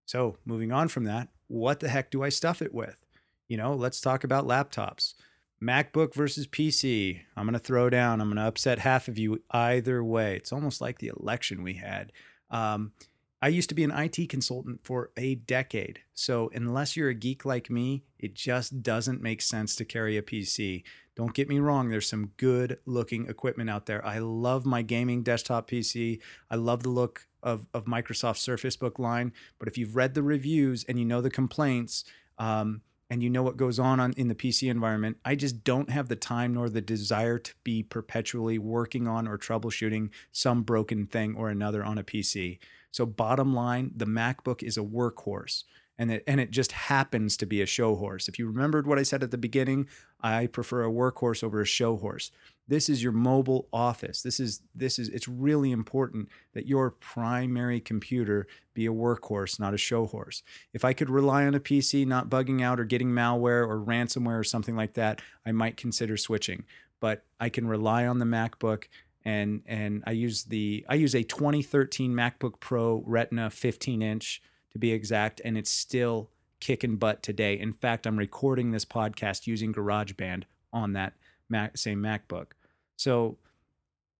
So 0.06 0.36
moving 0.44 0.70
on 0.70 0.88
from 0.88 1.04
that, 1.04 1.28
what 1.48 1.80
the 1.80 1.88
heck 1.88 2.10
do 2.10 2.22
I 2.22 2.28
stuff 2.28 2.62
it 2.62 2.72
with? 2.72 3.03
You 3.48 3.56
know, 3.56 3.74
let's 3.74 4.00
talk 4.00 4.24
about 4.24 4.46
laptops. 4.46 5.14
MacBook 5.62 6.14
versus 6.14 6.46
PC. 6.46 7.20
I'm 7.36 7.46
going 7.46 7.54
to 7.54 7.58
throw 7.58 7.88
down. 7.88 8.20
I'm 8.20 8.28
going 8.28 8.36
to 8.36 8.42
upset 8.42 8.80
half 8.80 9.08
of 9.08 9.18
you 9.18 9.42
either 9.50 10.04
way. 10.04 10.36
It's 10.36 10.52
almost 10.52 10.80
like 10.80 10.98
the 10.98 11.12
election 11.18 11.62
we 11.62 11.74
had. 11.74 12.12
Um, 12.50 12.92
I 13.40 13.48
used 13.48 13.68
to 13.68 13.74
be 13.74 13.84
an 13.84 13.90
IT 13.90 14.30
consultant 14.30 14.80
for 14.84 15.10
a 15.16 15.34
decade. 15.34 16.00
So, 16.14 16.50
unless 16.54 16.96
you're 16.96 17.10
a 17.10 17.14
geek 17.14 17.44
like 17.44 17.68
me, 17.68 18.04
it 18.18 18.34
just 18.34 18.82
doesn't 18.82 19.20
make 19.20 19.42
sense 19.42 19.76
to 19.76 19.84
carry 19.84 20.16
a 20.16 20.22
PC. 20.22 20.82
Don't 21.14 21.34
get 21.34 21.48
me 21.48 21.58
wrong, 21.58 21.90
there's 21.90 22.08
some 22.08 22.32
good 22.38 22.78
looking 22.86 23.28
equipment 23.28 23.68
out 23.68 23.86
there. 23.86 24.04
I 24.04 24.18
love 24.18 24.64
my 24.64 24.80
gaming 24.80 25.22
desktop 25.22 25.68
PC. 25.68 26.20
I 26.50 26.56
love 26.56 26.82
the 26.82 26.88
look 26.88 27.26
of, 27.42 27.66
of 27.74 27.84
Microsoft 27.84 28.38
Surface 28.38 28.76
Book 28.76 28.98
line. 28.98 29.32
But 29.58 29.68
if 29.68 29.76
you've 29.76 29.94
read 29.94 30.14
the 30.14 30.22
reviews 30.22 30.84
and 30.84 30.98
you 30.98 31.04
know 31.04 31.20
the 31.20 31.30
complaints, 31.30 32.04
um, 32.38 32.80
and 33.10 33.22
you 33.22 33.30
know 33.30 33.42
what 33.42 33.56
goes 33.56 33.78
on, 33.78 34.00
on 34.00 34.12
in 34.16 34.28
the 34.28 34.34
PC 34.34 34.70
environment, 34.70 35.18
I 35.24 35.34
just 35.34 35.64
don't 35.64 35.90
have 35.90 36.08
the 36.08 36.16
time 36.16 36.54
nor 36.54 36.68
the 36.68 36.80
desire 36.80 37.38
to 37.38 37.54
be 37.62 37.82
perpetually 37.82 38.58
working 38.58 39.06
on 39.06 39.28
or 39.28 39.38
troubleshooting 39.38 40.10
some 40.32 40.62
broken 40.62 41.06
thing 41.06 41.34
or 41.36 41.50
another 41.50 41.84
on 41.84 41.98
a 41.98 42.04
PC. 42.04 42.58
So 42.90 43.04
bottom 43.06 43.54
line, 43.54 43.92
the 43.94 44.06
MacBook 44.06 44.62
is 44.62 44.76
a 44.76 44.82
workhorse 44.82 45.64
and 45.98 46.10
it, 46.10 46.24
and 46.26 46.40
it 46.40 46.50
just 46.50 46.72
happens 46.72 47.36
to 47.36 47.46
be 47.46 47.62
a 47.62 47.66
show 47.66 47.94
horse. 47.96 48.28
If 48.28 48.38
you 48.38 48.46
remembered 48.46 48.86
what 48.86 48.98
I 48.98 49.02
said 49.02 49.22
at 49.22 49.30
the 49.30 49.38
beginning, 49.38 49.88
I 50.20 50.46
prefer 50.46 50.84
a 50.84 50.90
workhorse 50.90 51.44
over 51.44 51.60
a 51.60 51.66
show 51.66 51.96
horse. 51.96 52.30
This 52.66 52.88
is 52.88 53.02
your 53.02 53.12
mobile 53.12 53.68
office. 53.72 54.22
This 54.22 54.40
is 54.40 54.62
this 54.74 54.98
is 54.98 55.08
it's 55.10 55.28
really 55.28 55.70
important 55.70 56.30
that 56.54 56.66
your 56.66 56.90
primary 56.90 57.80
computer 57.80 58.46
be 58.72 58.86
a 58.86 58.92
workhorse, 58.92 59.60
not 59.60 59.74
a 59.74 59.78
show 59.78 60.06
horse. 60.06 60.42
If 60.72 60.84
I 60.84 60.94
could 60.94 61.10
rely 61.10 61.46
on 61.46 61.54
a 61.54 61.60
PC 61.60 62.06
not 62.06 62.30
bugging 62.30 62.62
out 62.62 62.80
or 62.80 62.84
getting 62.84 63.10
malware 63.10 63.68
or 63.68 63.78
ransomware 63.78 64.40
or 64.40 64.44
something 64.44 64.76
like 64.76 64.94
that, 64.94 65.20
I 65.46 65.52
might 65.52 65.76
consider 65.76 66.16
switching. 66.16 66.64
But 67.00 67.24
I 67.38 67.50
can 67.50 67.68
rely 67.68 68.06
on 68.06 68.18
the 68.18 68.24
MacBook 68.24 68.84
and 69.24 69.62
and 69.66 70.02
I 70.06 70.12
use 70.12 70.44
the 70.44 70.84
I 70.88 70.94
use 70.94 71.14
a 71.14 71.22
2013 71.22 72.12
MacBook 72.12 72.60
Pro 72.60 73.02
Retina 73.06 73.50
15 73.50 74.02
inch 74.02 74.42
to 74.74 74.78
be 74.78 74.92
exact, 74.92 75.40
and 75.44 75.56
it's 75.56 75.70
still 75.70 76.30
kicking 76.60 76.96
butt 76.96 77.22
today. 77.22 77.58
In 77.58 77.72
fact, 77.72 78.06
I'm 78.06 78.18
recording 78.18 78.70
this 78.70 78.84
podcast 78.84 79.46
using 79.46 79.72
GarageBand 79.72 80.44
on 80.72 80.92
that 80.92 81.14
Mac, 81.48 81.78
same 81.78 82.02
MacBook. 82.02 82.48
So 82.96 83.38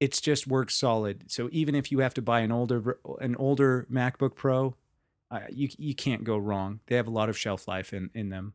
it's 0.01 0.21
just 0.21 0.47
works 0.47 0.75
solid. 0.75 1.25
So 1.31 1.49
even 1.53 1.75
if 1.75 1.93
you 1.93 1.99
have 1.99 2.15
to 2.15 2.23
buy 2.23 2.41
an 2.41 2.53
older 2.53 2.99
an 3.21 3.37
older 3.37 3.87
MacBook 3.91 4.35
Pro, 4.35 4.75
uh, 5.31 5.41
you 5.51 5.69
you 5.79 5.95
can't 5.95 6.25
go 6.25 6.39
wrong. 6.39 6.81
They 6.87 6.97
have 6.97 7.09
a 7.09 7.13
lot 7.13 7.29
of 7.29 7.39
shelf 7.39 7.67
life 7.67 7.93
in 7.93 8.11
in 8.15 8.29
them. 8.31 8.55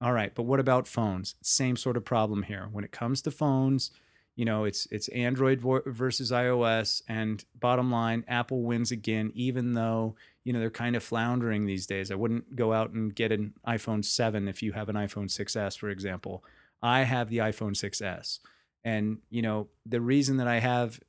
All 0.00 0.12
right, 0.12 0.34
but 0.34 0.44
what 0.44 0.60
about 0.60 0.86
phones? 0.86 1.34
Same 1.42 1.76
sort 1.76 1.96
of 1.96 2.04
problem 2.04 2.44
here. 2.44 2.68
When 2.70 2.84
it 2.84 2.92
comes 2.92 3.20
to 3.22 3.30
phones, 3.30 3.90
you 4.36 4.44
know, 4.44 4.64
it's 4.64 4.86
it's 4.90 5.08
Android 5.08 5.60
versus 5.60 6.30
iOS, 6.30 7.02
and 7.08 7.44
bottom 7.58 7.90
line, 7.90 8.24
Apple 8.28 8.62
wins 8.62 8.90
again. 8.90 9.32
Even 9.34 9.74
though 9.74 10.14
you 10.48 10.54
know 10.54 10.60
they're 10.60 10.70
kind 10.70 10.96
of 10.96 11.02
floundering 11.02 11.66
these 11.66 11.86
days. 11.86 12.10
I 12.10 12.14
wouldn't 12.14 12.56
go 12.56 12.72
out 12.72 12.92
and 12.92 13.14
get 13.14 13.32
an 13.32 13.52
iPhone 13.66 14.02
7 14.02 14.48
if 14.48 14.62
you 14.62 14.72
have 14.72 14.88
an 14.88 14.96
iPhone 14.96 15.26
6s, 15.28 15.76
for 15.76 15.90
example. 15.90 16.42
I 16.82 17.02
have 17.02 17.28
the 17.28 17.36
iPhone 17.38 17.72
6s, 17.72 18.38
and 18.82 19.18
you 19.28 19.42
know 19.42 19.68
the 19.84 20.00
reason 20.00 20.38
that 20.38 20.48
I 20.48 20.60
have 20.60 21.00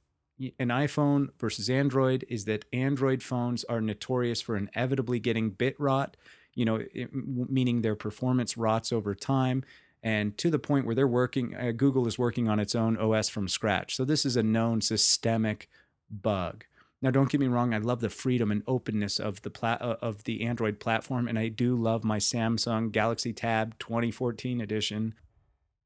an 0.59 0.67
iPhone 0.67 1.29
versus 1.39 1.69
Android 1.69 2.25
is 2.27 2.43
that 2.45 2.65
Android 2.73 3.23
phones 3.23 3.63
are 3.63 3.79
notorious 3.79 4.41
for 4.41 4.57
inevitably 4.57 5.21
getting 5.21 5.51
bit 5.51 5.79
rot. 5.79 6.17
You 6.53 6.65
know, 6.65 6.83
it, 6.93 7.09
meaning 7.13 7.81
their 7.81 7.95
performance 7.95 8.57
rots 8.57 8.91
over 8.91 9.15
time 9.15 9.63
and 10.01 10.37
to 10.37 10.49
the 10.49 10.59
point 10.59 10.85
where 10.85 10.95
they're 10.95 11.07
working, 11.07 11.55
uh, 11.55 11.71
Google 11.71 12.07
is 12.07 12.17
working 12.17 12.47
on 12.47 12.59
its 12.59 12.75
own 12.75 12.97
OS 12.97 13.29
from 13.29 13.47
scratch. 13.47 13.95
So 13.95 14.05
this 14.05 14.25
is 14.25 14.35
a 14.35 14.43
known 14.43 14.81
systemic 14.81 15.69
bug. 16.09 16.65
Now, 17.01 17.11
don't 17.11 17.29
get 17.29 17.39
me 17.39 17.47
wrong. 17.47 17.73
I 17.73 17.77
love 17.77 18.01
the 18.01 18.09
freedom 18.09 18.51
and 18.51 18.61
openness 18.67 19.19
of 19.19 19.41
the 19.43 19.49
pla- 19.49 19.77
uh, 19.79 19.95
of 20.01 20.25
the 20.25 20.43
Android 20.43 20.79
platform, 20.79 21.27
and 21.27 21.39
I 21.39 21.47
do 21.47 21.75
love 21.75 22.03
my 22.03 22.17
Samsung 22.17 22.91
Galaxy 22.91 23.31
Tab 23.31 23.79
2014 23.79 24.59
edition. 24.59 25.13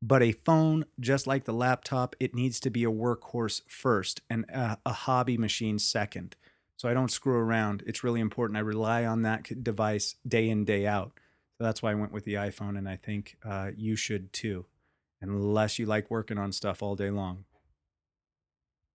But 0.01 0.23
a 0.23 0.31
phone, 0.31 0.85
just 0.99 1.27
like 1.27 1.45
the 1.45 1.53
laptop, 1.53 2.15
it 2.19 2.33
needs 2.33 2.59
to 2.61 2.69
be 2.69 2.83
a 2.83 2.91
workhorse 2.91 3.61
first 3.67 4.21
and 4.29 4.43
a, 4.49 4.77
a 4.85 4.91
hobby 4.91 5.37
machine 5.37 5.79
second. 5.79 6.35
So 6.75 6.89
I 6.89 6.93
don't 6.93 7.11
screw 7.11 7.37
around. 7.37 7.83
It's 7.85 8.03
really 8.03 8.19
important. 8.19 8.57
I 8.57 8.61
rely 8.61 9.05
on 9.05 9.21
that 9.21 9.63
device 9.63 10.15
day 10.27 10.49
in 10.49 10.65
day 10.65 10.87
out. 10.87 11.13
So 11.57 11.63
that's 11.63 11.81
why 11.81 11.91
I 11.91 11.95
went 11.95 12.11
with 12.11 12.25
the 12.25 12.33
iPhone, 12.33 12.77
and 12.77 12.89
I 12.89 12.95
think 12.95 13.37
uh, 13.45 13.69
you 13.77 13.95
should 13.95 14.33
too, 14.33 14.65
unless 15.21 15.77
you 15.77 15.85
like 15.85 16.09
working 16.09 16.39
on 16.39 16.51
stuff 16.51 16.81
all 16.81 16.95
day 16.95 17.11
long. 17.11 17.45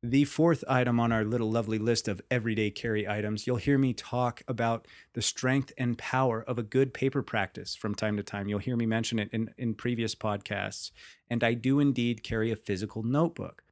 The 0.03 0.27
fourth 0.27 0.63
item 0.69 1.01
on 1.01 1.11
our 1.11 1.25
little 1.25 1.51
lovely 1.51 1.79
list 1.79 2.07
of 2.07 2.23
everyday 2.31 2.71
carry 2.71 3.09
items, 3.09 3.49
you'll 3.49 3.57
hear 3.57 3.79
me 3.79 3.93
talk 3.93 4.43
about 4.47 4.87
the 5.15 5.23
strength 5.23 5.73
and 5.77 5.99
power 5.99 6.41
of 6.41 6.57
a 6.57 6.63
good 6.63 6.95
paper 6.95 7.21
practice 7.21 7.75
from 7.75 7.97
time 7.97 8.17
to 8.17 8.23
time. 8.23 8.47
You'll 8.47 8.61
hear 8.61 8.77
me 8.77 8.87
mention 8.87 9.19
it 9.19 9.29
in, 9.33 9.53
in 9.59 9.75
previous 9.75 10.15
podcasts. 10.15 10.93
And 11.29 11.43
I 11.43 11.55
do 11.55 11.81
indeed 11.81 12.23
carry 12.23 12.53
a 12.53 12.57
physical 12.57 13.03
notebook. 13.03 13.65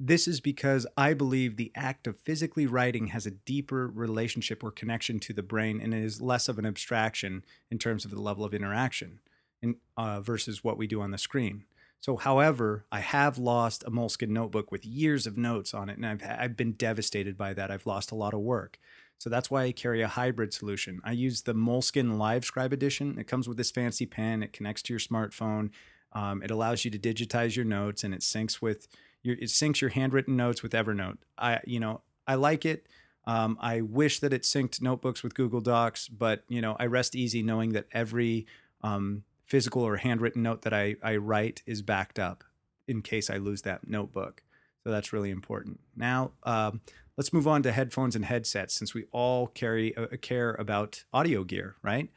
This 0.00 0.26
is 0.26 0.40
because 0.40 0.84
I 0.96 1.14
believe 1.14 1.56
the 1.56 1.70
act 1.76 2.08
of 2.08 2.18
physically 2.18 2.66
writing 2.66 3.06
has 3.08 3.24
a 3.24 3.30
deeper 3.30 3.86
relationship 3.86 4.64
or 4.64 4.72
connection 4.72 5.20
to 5.20 5.32
the 5.32 5.44
brain 5.44 5.80
and 5.80 5.94
is 5.94 6.20
less 6.20 6.48
of 6.48 6.58
an 6.58 6.66
abstraction 6.66 7.44
in 7.70 7.78
terms 7.78 8.04
of 8.04 8.10
the 8.10 8.20
level 8.20 8.44
of 8.44 8.52
interaction 8.52 9.20
in, 9.62 9.76
uh, 9.96 10.20
versus 10.20 10.64
what 10.64 10.76
we 10.76 10.88
do 10.88 11.00
on 11.00 11.12
the 11.12 11.18
screen. 11.18 11.66
So, 12.00 12.16
however, 12.16 12.84
I 12.92 13.00
have 13.00 13.38
lost 13.38 13.82
a 13.84 13.90
Moleskine 13.90 14.28
notebook 14.28 14.70
with 14.70 14.84
years 14.84 15.26
of 15.26 15.36
notes 15.36 15.74
on 15.74 15.88
it, 15.88 15.96
and 15.96 16.06
I've, 16.06 16.22
I've 16.22 16.56
been 16.56 16.72
devastated 16.72 17.36
by 17.36 17.52
that. 17.54 17.70
I've 17.70 17.86
lost 17.86 18.12
a 18.12 18.14
lot 18.14 18.34
of 18.34 18.40
work. 18.40 18.78
So 19.18 19.30
that's 19.30 19.50
why 19.50 19.64
I 19.64 19.72
carry 19.72 20.02
a 20.02 20.08
hybrid 20.08 20.52
solution. 20.52 21.00
I 21.02 21.12
use 21.12 21.42
the 21.42 21.54
Moleskine 21.54 22.16
Livescribe 22.16 22.72
Edition. 22.72 23.18
It 23.18 23.26
comes 23.26 23.48
with 23.48 23.56
this 23.56 23.70
fancy 23.70 24.06
pen. 24.06 24.42
It 24.42 24.52
connects 24.52 24.82
to 24.82 24.92
your 24.92 25.00
smartphone. 25.00 25.70
Um, 26.12 26.42
it 26.42 26.50
allows 26.50 26.84
you 26.84 26.90
to 26.90 26.98
digitize 26.98 27.56
your 27.56 27.64
notes, 27.64 28.04
and 28.04 28.14
it 28.14 28.20
syncs 28.20 28.60
with 28.60 28.88
your 29.22 29.34
it 29.36 29.48
syncs 29.48 29.80
your 29.80 29.90
handwritten 29.90 30.36
notes 30.36 30.62
with 30.62 30.72
Evernote. 30.72 31.18
I 31.36 31.60
you 31.64 31.80
know 31.80 32.02
I 32.26 32.36
like 32.36 32.64
it. 32.64 32.86
Um, 33.24 33.58
I 33.60 33.80
wish 33.80 34.20
that 34.20 34.32
it 34.32 34.42
synced 34.42 34.80
notebooks 34.80 35.22
with 35.22 35.34
Google 35.34 35.60
Docs, 35.60 36.08
but 36.08 36.44
you 36.48 36.60
know 36.60 36.76
I 36.78 36.86
rest 36.86 37.16
easy 37.16 37.42
knowing 37.42 37.72
that 37.72 37.86
every 37.92 38.46
um, 38.82 39.24
physical 39.46 39.82
or 39.82 39.96
handwritten 39.96 40.42
note 40.42 40.62
that 40.62 40.74
I, 40.74 40.96
I 41.02 41.16
write 41.16 41.62
is 41.66 41.80
backed 41.82 42.18
up 42.18 42.44
in 42.86 43.02
case 43.02 43.30
I 43.30 43.36
lose 43.36 43.62
that 43.62 43.88
notebook. 43.88 44.42
So 44.84 44.90
that's 44.90 45.12
really 45.12 45.30
important. 45.30 45.80
Now, 45.96 46.32
um, 46.42 46.80
let's 47.16 47.32
move 47.32 47.48
on 47.48 47.62
to 47.62 47.72
headphones 47.72 48.14
and 48.14 48.24
headsets 48.24 48.74
since 48.74 48.94
we 48.94 49.04
all 49.10 49.48
carry 49.48 49.94
care 50.20 50.54
about 50.54 51.04
audio 51.12 51.44
gear, 51.44 51.76
right? 51.82 52.10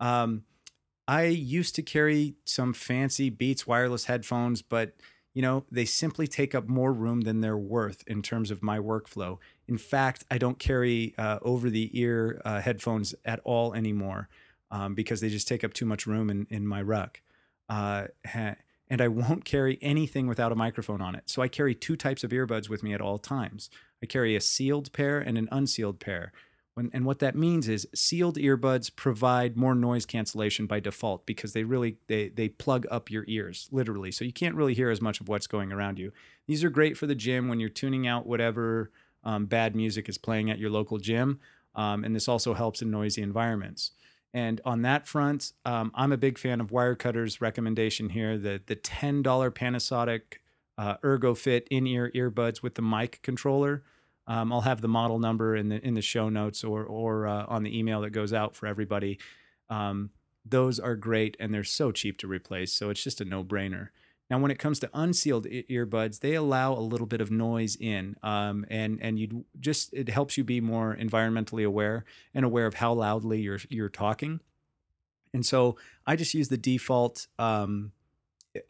Um, 0.00 0.44
I 1.06 1.24
used 1.24 1.74
to 1.74 1.82
carry 1.82 2.36
some 2.44 2.72
fancy 2.72 3.28
Beats 3.28 3.66
wireless 3.66 4.06
headphones, 4.06 4.62
but 4.62 4.94
you 5.34 5.42
know, 5.42 5.64
they 5.70 5.84
simply 5.84 6.28
take 6.28 6.54
up 6.54 6.68
more 6.68 6.92
room 6.92 7.22
than 7.22 7.40
they're 7.40 7.58
worth 7.58 8.04
in 8.06 8.22
terms 8.22 8.50
of 8.52 8.62
my 8.62 8.78
workflow. 8.78 9.38
In 9.66 9.76
fact, 9.76 10.24
I 10.30 10.38
don't 10.38 10.60
carry 10.60 11.12
uh, 11.18 11.40
over 11.42 11.68
the 11.68 11.90
ear 11.98 12.40
uh, 12.44 12.60
headphones 12.60 13.14
at 13.24 13.40
all 13.42 13.74
anymore 13.74 14.28
um, 14.74 14.94
because 14.94 15.20
they 15.20 15.28
just 15.28 15.46
take 15.46 15.62
up 15.62 15.72
too 15.72 15.86
much 15.86 16.04
room 16.04 16.28
in, 16.28 16.48
in 16.50 16.66
my 16.66 16.82
ruck. 16.82 17.20
Uh, 17.68 18.06
and 18.90 19.00
I 19.00 19.06
won't 19.06 19.44
carry 19.44 19.78
anything 19.80 20.26
without 20.26 20.50
a 20.50 20.56
microphone 20.56 21.00
on 21.00 21.14
it. 21.14 21.22
So 21.26 21.42
I 21.42 21.48
carry 21.48 21.76
two 21.76 21.96
types 21.96 22.24
of 22.24 22.32
earbuds 22.32 22.68
with 22.68 22.82
me 22.82 22.92
at 22.92 23.00
all 23.00 23.18
times. 23.18 23.70
I 24.02 24.06
carry 24.06 24.34
a 24.34 24.40
sealed 24.40 24.92
pair 24.92 25.20
and 25.20 25.38
an 25.38 25.48
unsealed 25.52 26.00
pair. 26.00 26.32
When, 26.74 26.90
and 26.92 27.06
what 27.06 27.20
that 27.20 27.36
means 27.36 27.68
is 27.68 27.86
sealed 27.94 28.36
earbuds 28.36 28.94
provide 28.94 29.56
more 29.56 29.76
noise 29.76 30.04
cancellation 30.04 30.66
by 30.66 30.80
default 30.80 31.24
because 31.24 31.52
they 31.52 31.62
really 31.62 31.98
they 32.08 32.30
they 32.30 32.48
plug 32.48 32.84
up 32.90 33.12
your 33.12 33.24
ears 33.28 33.68
literally 33.70 34.10
so 34.10 34.24
you 34.24 34.32
can't 34.32 34.56
really 34.56 34.74
hear 34.74 34.90
as 34.90 35.00
much 35.00 35.20
of 35.20 35.28
what's 35.28 35.46
going 35.46 35.72
around 35.72 36.00
you 36.00 36.10
these 36.48 36.64
are 36.64 36.70
great 36.70 36.96
for 36.96 37.06
the 37.06 37.14
gym 37.14 37.46
when 37.46 37.60
you're 37.60 37.68
tuning 37.68 38.08
out 38.08 38.26
whatever 38.26 38.90
um, 39.22 39.46
bad 39.46 39.76
music 39.76 40.08
is 40.08 40.18
playing 40.18 40.50
at 40.50 40.58
your 40.58 40.68
local 40.68 40.98
gym 40.98 41.38
um, 41.76 42.02
and 42.02 42.16
this 42.16 42.26
also 42.26 42.54
helps 42.54 42.82
in 42.82 42.90
noisy 42.90 43.22
environments 43.22 43.92
and 44.34 44.60
on 44.64 44.82
that 44.82 45.06
front, 45.06 45.52
um, 45.64 45.92
I'm 45.94 46.10
a 46.10 46.16
big 46.16 46.38
fan 46.38 46.60
of 46.60 46.70
Wirecutter's 46.70 47.40
recommendation 47.40 48.08
here 48.10 48.36
the, 48.36 48.60
the 48.66 48.74
$10 48.74 49.22
Panasonic 49.22 50.20
uh, 50.76 50.96
ErgoFit 50.98 51.68
in 51.70 51.86
ear 51.86 52.10
earbuds 52.16 52.60
with 52.60 52.74
the 52.74 52.82
mic 52.82 53.22
controller. 53.22 53.84
Um, 54.26 54.52
I'll 54.52 54.62
have 54.62 54.80
the 54.80 54.88
model 54.88 55.20
number 55.20 55.54
in 55.54 55.68
the 55.68 55.86
in 55.86 55.94
the 55.94 56.02
show 56.02 56.28
notes 56.30 56.64
or 56.64 56.82
or 56.82 57.26
uh, 57.26 57.44
on 57.46 57.62
the 57.62 57.78
email 57.78 58.00
that 58.00 58.10
goes 58.10 58.32
out 58.32 58.56
for 58.56 58.66
everybody. 58.66 59.20
Um, 59.68 60.10
those 60.44 60.80
are 60.80 60.96
great 60.96 61.36
and 61.38 61.52
they're 61.52 61.62
so 61.62 61.92
cheap 61.92 62.18
to 62.18 62.26
replace, 62.26 62.72
so 62.72 62.90
it's 62.90 63.04
just 63.04 63.20
a 63.20 63.24
no 63.24 63.44
brainer. 63.44 63.88
Now, 64.30 64.38
when 64.38 64.50
it 64.50 64.58
comes 64.58 64.78
to 64.80 64.90
unsealed 64.94 65.46
earbuds, 65.46 66.20
they 66.20 66.34
allow 66.34 66.72
a 66.72 66.80
little 66.80 67.06
bit 67.06 67.20
of 67.20 67.30
noise 67.30 67.76
in, 67.76 68.16
um, 68.22 68.64
and 68.70 68.98
and 69.02 69.18
you 69.18 69.44
just 69.60 69.92
it 69.92 70.08
helps 70.08 70.38
you 70.38 70.44
be 70.44 70.60
more 70.60 70.96
environmentally 70.96 71.64
aware 71.64 72.04
and 72.32 72.44
aware 72.44 72.66
of 72.66 72.74
how 72.74 72.94
loudly 72.94 73.40
you're 73.42 73.60
you're 73.68 73.90
talking. 73.90 74.40
And 75.34 75.44
so 75.44 75.76
I 76.06 76.16
just 76.16 76.32
use 76.32 76.48
the 76.48 76.56
default 76.56 77.26
um, 77.38 77.92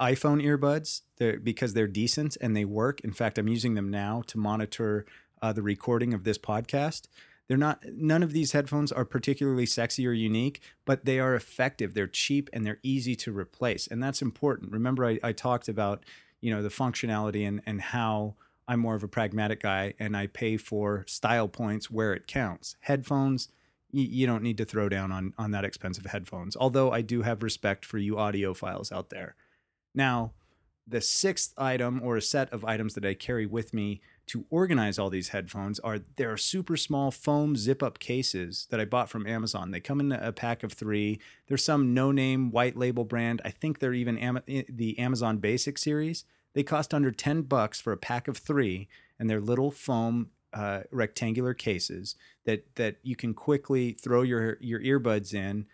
iPhone 0.01 0.43
earbuds 0.43 1.03
they're, 1.19 1.39
because 1.39 1.75
they're 1.75 1.87
decent 1.87 2.37
and 2.41 2.57
they 2.57 2.65
work. 2.65 3.01
In 3.01 3.13
fact, 3.13 3.39
I'm 3.39 3.49
using 3.49 3.75
them 3.75 3.91
now 3.91 4.23
to 4.29 4.39
monitor 4.39 5.05
uh, 5.43 5.53
the 5.53 5.63
recording 5.63 6.15
of 6.15 6.25
this 6.25 6.39
podcast. 6.39 7.07
They're 7.49 7.57
not 7.57 7.85
none 7.93 8.23
of 8.23 8.33
these 8.33 8.53
headphones 8.53 8.91
are 8.91 9.05
particularly 9.05 9.67
sexy 9.67 10.07
or 10.07 10.13
unique, 10.13 10.61
but 10.85 11.05
they 11.05 11.19
are 11.19 11.35
effective. 11.35 11.95
They're 11.95 12.07
cheap 12.07 12.49
and 12.53 12.65
they're 12.65 12.81
easy 12.83 13.15
to 13.17 13.37
replace. 13.37 13.87
And 13.87 14.03
that's 14.03 14.23
important. 14.23 14.73
Remember 14.73 15.05
I, 15.05 15.19
I 15.23 15.33
talked 15.33 15.69
about, 15.69 16.05
you 16.41 16.55
know, 16.55 16.63
the 16.63 16.71
functionality 16.71 17.47
and, 17.47 17.61
and 17.67 17.81
how 17.81 18.37
I'm 18.67 18.81
more 18.81 18.95
of 18.95 19.03
a 19.03 19.09
pragmatic 19.09 19.61
guy 19.61 19.93
and 19.99 20.17
I 20.17 20.27
pay 20.27 20.57
for 20.57 21.05
style 21.07 21.49
points 21.49 21.91
where 21.91 22.15
it 22.15 22.27
counts. 22.27 22.77
Headphones, 22.81 23.49
you, 23.93 24.05
you 24.05 24.27
don't 24.27 24.43
need 24.43 24.57
to 24.59 24.65
throw 24.65 24.89
down 24.89 25.13
on 25.13 25.35
on 25.37 25.51
that 25.51 25.67
expensive 25.67 26.07
headphones. 26.07 26.57
Although 26.57 26.93
I 26.93 27.03
do 27.03 27.23
have 27.23 27.43
respect 27.43 27.85
for 27.85 27.99
you 27.99 28.15
audiophiles 28.15 28.91
out 28.91 29.11
there. 29.11 29.37
Now, 29.95 30.33
the 30.87 31.01
sixth 31.01 31.53
item 31.59 32.01
or 32.03 32.17
a 32.17 32.23
set 32.23 32.53
of 32.53 32.65
items 32.65 32.95
that 32.95 33.05
I 33.05 33.15
carry 33.15 33.47
with 33.47 33.73
me 33.73 34.01
to 34.27 34.47
organize 34.51 34.99
all 34.99 35.11
these 35.11 35.29
headphones 35.29 35.79
are 35.81 36.01
there 36.17 36.33
are 36.33 36.37
super 36.37 36.77
small 36.77 37.11
foam 37.11 37.57
zip 37.57 37.83
up 37.83 37.99
cases 37.99 38.67
that 38.71 38.81
I 38.81 38.85
bought 38.85 39.11
from 39.11 39.27
Amazon. 39.27 39.71
They 39.71 39.81
come 39.81 40.01
in 40.01 40.13
a 40.13 40.33
pack 40.33 40.63
of 40.63 40.73
three. 40.73 41.21
There's 41.47 41.65
some 41.65 41.93
no 41.93 42.11
name 42.11 42.51
white 42.51 42.77
label 42.77 43.05
brand. 43.05 43.43
I 43.45 43.51
think 43.51 43.79
they're 43.79 43.93
even 43.93 44.19
Am- 44.19 44.43
the 44.47 44.99
Amazon 44.99 45.39
Basic 45.39 45.77
series. 45.77 46.25
They 46.55 46.63
cost 46.63 46.95
under 46.95 47.11
10 47.11 47.43
bucks 47.43 47.81
for 47.81 47.93
a 47.93 47.97
pack 47.97 48.29
of 48.29 48.39
three, 48.39 48.89
and 49.19 49.29
they're 49.29 49.41
little 49.41 49.71
foam 49.71 50.31
uh, 50.53 50.83
rectangular 50.91 51.53
cases 51.53 52.15
that 52.45 52.65
that 52.77 52.97
you 53.03 53.17
can 53.17 53.35
quickly 53.35 53.93
throw 53.93 54.23
your 54.23 54.57
your 54.61 54.81
earbuds 54.81 55.35
in 55.35 55.67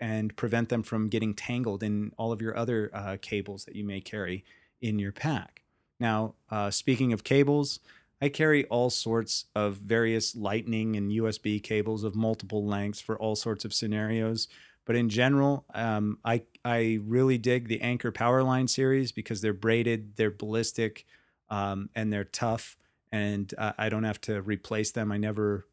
and 0.00 0.36
prevent 0.36 0.68
them 0.68 0.82
from 0.82 1.08
getting 1.08 1.34
tangled 1.34 1.82
in 1.82 2.12
all 2.18 2.32
of 2.32 2.42
your 2.42 2.56
other 2.56 2.90
uh, 2.92 3.16
cables 3.20 3.64
that 3.64 3.74
you 3.74 3.84
may 3.84 4.00
carry 4.00 4.44
in 4.80 4.98
your 4.98 5.12
pack. 5.12 5.62
Now, 5.98 6.34
uh, 6.50 6.70
speaking 6.70 7.12
of 7.12 7.24
cables, 7.24 7.80
I 8.20 8.28
carry 8.28 8.64
all 8.66 8.90
sorts 8.90 9.46
of 9.54 9.76
various 9.76 10.34
lightning 10.34 10.96
and 10.96 11.10
USB 11.10 11.62
cables 11.62 12.02
of 12.02 12.14
multiple 12.14 12.64
lengths 12.64 13.00
for 13.00 13.18
all 13.18 13.36
sorts 13.36 13.64
of 13.64 13.74
scenarios. 13.74 14.48
But 14.86 14.96
in 14.96 15.08
general, 15.08 15.64
um, 15.74 16.18
I 16.24 16.42
I 16.64 17.00
really 17.02 17.38
dig 17.38 17.68
the 17.68 17.80
Anker 17.80 18.12
Powerline 18.12 18.70
series 18.70 19.12
because 19.12 19.40
they're 19.40 19.52
braided, 19.52 20.16
they're 20.16 20.30
ballistic, 20.30 21.04
um, 21.50 21.90
and 21.94 22.12
they're 22.12 22.24
tough, 22.24 22.76
and 23.10 23.52
uh, 23.58 23.72
I 23.76 23.88
don't 23.88 24.04
have 24.04 24.20
to 24.22 24.40
replace 24.42 24.92
them. 24.92 25.10
I 25.10 25.16
never 25.16 25.66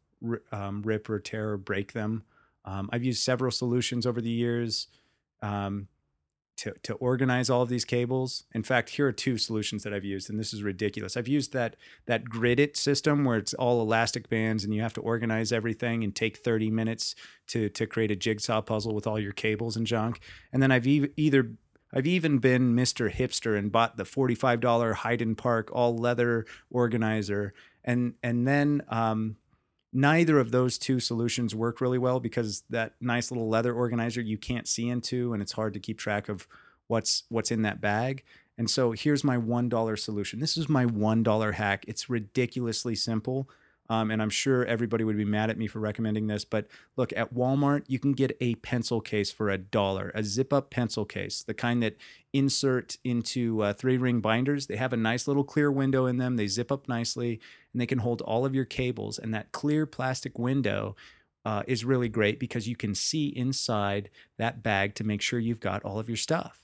um, 0.51 0.81
rip 0.81 1.09
or 1.09 1.19
tear 1.19 1.51
or 1.51 1.57
break 1.57 1.93
them. 1.93 2.23
Um, 2.65 2.89
I've 2.91 3.03
used 3.03 3.23
several 3.23 3.51
solutions 3.51 4.05
over 4.05 4.19
the 4.19 4.29
years. 4.29 4.87
Um, 5.41 5.87
to, 6.57 6.73
to 6.83 6.93
organize 6.95 7.49
all 7.49 7.61
of 7.61 7.69
these 7.69 7.85
cables. 7.85 8.45
In 8.53 8.63
fact, 8.63 8.89
here 8.89 9.07
are 9.07 9.11
two 9.11 9.37
solutions 9.37 9.83
that 9.83 9.93
I've 9.93 10.05
used, 10.05 10.29
and 10.29 10.39
this 10.39 10.53
is 10.53 10.63
ridiculous. 10.63 11.17
I've 11.17 11.27
used 11.27 11.53
that 11.53 11.75
that 12.05 12.25
GridIt 12.25 12.77
system 12.77 13.25
where 13.25 13.37
it's 13.37 13.53
all 13.53 13.81
elastic 13.81 14.29
bands 14.29 14.63
and 14.63 14.73
you 14.73 14.81
have 14.81 14.93
to 14.93 15.01
organize 15.01 15.51
everything 15.51 16.03
and 16.03 16.15
take 16.15 16.37
30 16.37 16.69
minutes 16.69 17.15
to 17.47 17.69
to 17.69 17.87
create 17.87 18.11
a 18.11 18.15
jigsaw 18.15 18.61
puzzle 18.61 18.93
with 18.93 19.07
all 19.07 19.19
your 19.19 19.33
cables 19.33 19.75
and 19.75 19.87
junk. 19.87 20.19
And 20.51 20.61
then 20.61 20.71
I've 20.71 20.87
e- 20.87 21.09
either 21.17 21.51
I've 21.93 22.07
even 22.07 22.39
been 22.39 22.75
Mr. 22.75 23.11
Hipster 23.11 23.57
and 23.57 23.71
bought 23.71 23.97
the 23.97 24.03
$45 24.03 24.95
Hayden 24.95 25.35
Park 25.35 25.69
all 25.71 25.95
leather 25.95 26.45
organizer. 26.71 27.53
And 27.83 28.15
and 28.23 28.47
then 28.47 28.81
um, 28.89 29.37
neither 29.93 30.39
of 30.39 30.51
those 30.51 30.77
two 30.77 30.99
solutions 30.99 31.53
work 31.53 31.79
really 31.79 31.97
well 31.97 32.19
because 32.19 32.63
that 32.69 32.93
nice 32.99 33.31
little 33.31 33.47
leather 33.47 33.73
organizer 33.73 34.21
you 34.21 34.37
can't 34.37 34.67
see 34.67 34.89
into 34.89 35.33
and 35.33 35.41
it's 35.41 35.51
hard 35.51 35.73
to 35.73 35.79
keep 35.79 35.97
track 35.99 36.29
of 36.29 36.47
what's 36.87 37.23
what's 37.29 37.51
in 37.51 37.61
that 37.61 37.79
bag. 37.79 38.23
And 38.57 38.69
so 38.69 38.91
here's 38.91 39.23
my 39.23 39.37
$1 39.37 39.99
solution. 39.99 40.39
This 40.39 40.57
is 40.57 40.69
my 40.69 40.85
$1 40.85 41.53
hack. 41.53 41.85
It's 41.87 42.09
ridiculously 42.09 42.95
simple. 42.95 43.49
Um, 43.93 44.09
and 44.09 44.23
I'm 44.23 44.31
sure 44.31 44.65
everybody 44.65 45.03
would 45.03 45.17
be 45.17 45.25
mad 45.25 45.51
at 45.51 45.57
me 45.57 45.67
for 45.67 45.79
recommending 45.79 46.25
this, 46.25 46.45
but 46.45 46.65
look 46.97 47.13
at 47.15 47.31
Walmart, 47.31 47.83
you 47.87 47.99
can 47.99 48.13
get 48.13 48.35
a 48.41 48.55
pencil 48.55 49.01
case 49.01 49.31
for 49.31 49.51
a 49.51 49.57
dollar, 49.59 50.11
a 50.15 50.23
zip 50.23 50.51
up 50.51 50.71
pencil 50.71 51.05
case, 51.05 51.43
the 51.43 51.53
kind 51.53 51.83
that 51.83 51.95
insert 52.33 52.97
into 53.03 53.61
uh, 53.61 53.71
three 53.71 53.97
ring 53.97 54.19
binders. 54.19 54.65
They 54.65 54.77
have 54.77 54.93
a 54.93 54.97
nice 54.97 55.27
little 55.27 55.43
clear 55.43 55.71
window 55.71 56.07
in 56.07 56.17
them. 56.17 56.37
They 56.37 56.47
zip 56.47 56.71
up 56.71 56.89
nicely 56.89 57.39
and 57.71 57.79
they 57.79 57.85
can 57.85 57.99
hold 57.99 58.21
all 58.23 58.47
of 58.47 58.55
your 58.55 58.65
cables. 58.65 59.19
And 59.19 59.31
that 59.35 59.51
clear 59.51 59.85
plastic 59.85 60.39
window 60.39 60.95
uh, 61.45 61.61
is 61.67 61.85
really 61.85 62.09
great 62.09 62.39
because 62.39 62.67
you 62.67 62.75
can 62.75 62.95
see 62.95 63.27
inside 63.27 64.09
that 64.39 64.63
bag 64.63 64.95
to 64.95 65.03
make 65.03 65.21
sure 65.21 65.37
you've 65.37 65.59
got 65.59 65.83
all 65.83 65.99
of 65.99 66.09
your 66.09 66.17
stuff. 66.17 66.62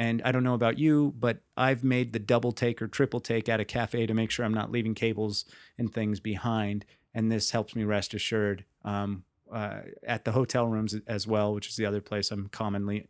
And 0.00 0.22
I 0.24 0.32
don't 0.32 0.44
know 0.44 0.54
about 0.54 0.78
you, 0.78 1.12
but 1.18 1.42
I've 1.58 1.84
made 1.84 2.14
the 2.14 2.18
double 2.18 2.52
take 2.52 2.80
or 2.80 2.88
triple 2.88 3.20
take 3.20 3.50
at 3.50 3.60
a 3.60 3.66
cafe 3.66 4.06
to 4.06 4.14
make 4.14 4.30
sure 4.30 4.46
I'm 4.46 4.54
not 4.54 4.72
leaving 4.72 4.94
cables 4.94 5.44
and 5.76 5.92
things 5.92 6.20
behind. 6.20 6.86
And 7.12 7.30
this 7.30 7.50
helps 7.50 7.76
me 7.76 7.84
rest 7.84 8.14
assured 8.14 8.64
um, 8.82 9.24
uh, 9.52 9.80
at 10.02 10.24
the 10.24 10.32
hotel 10.32 10.66
rooms 10.66 10.96
as 11.06 11.26
well, 11.26 11.52
which 11.52 11.68
is 11.68 11.76
the 11.76 11.84
other 11.84 12.00
place 12.00 12.30
I'm 12.30 12.48
commonly 12.48 13.08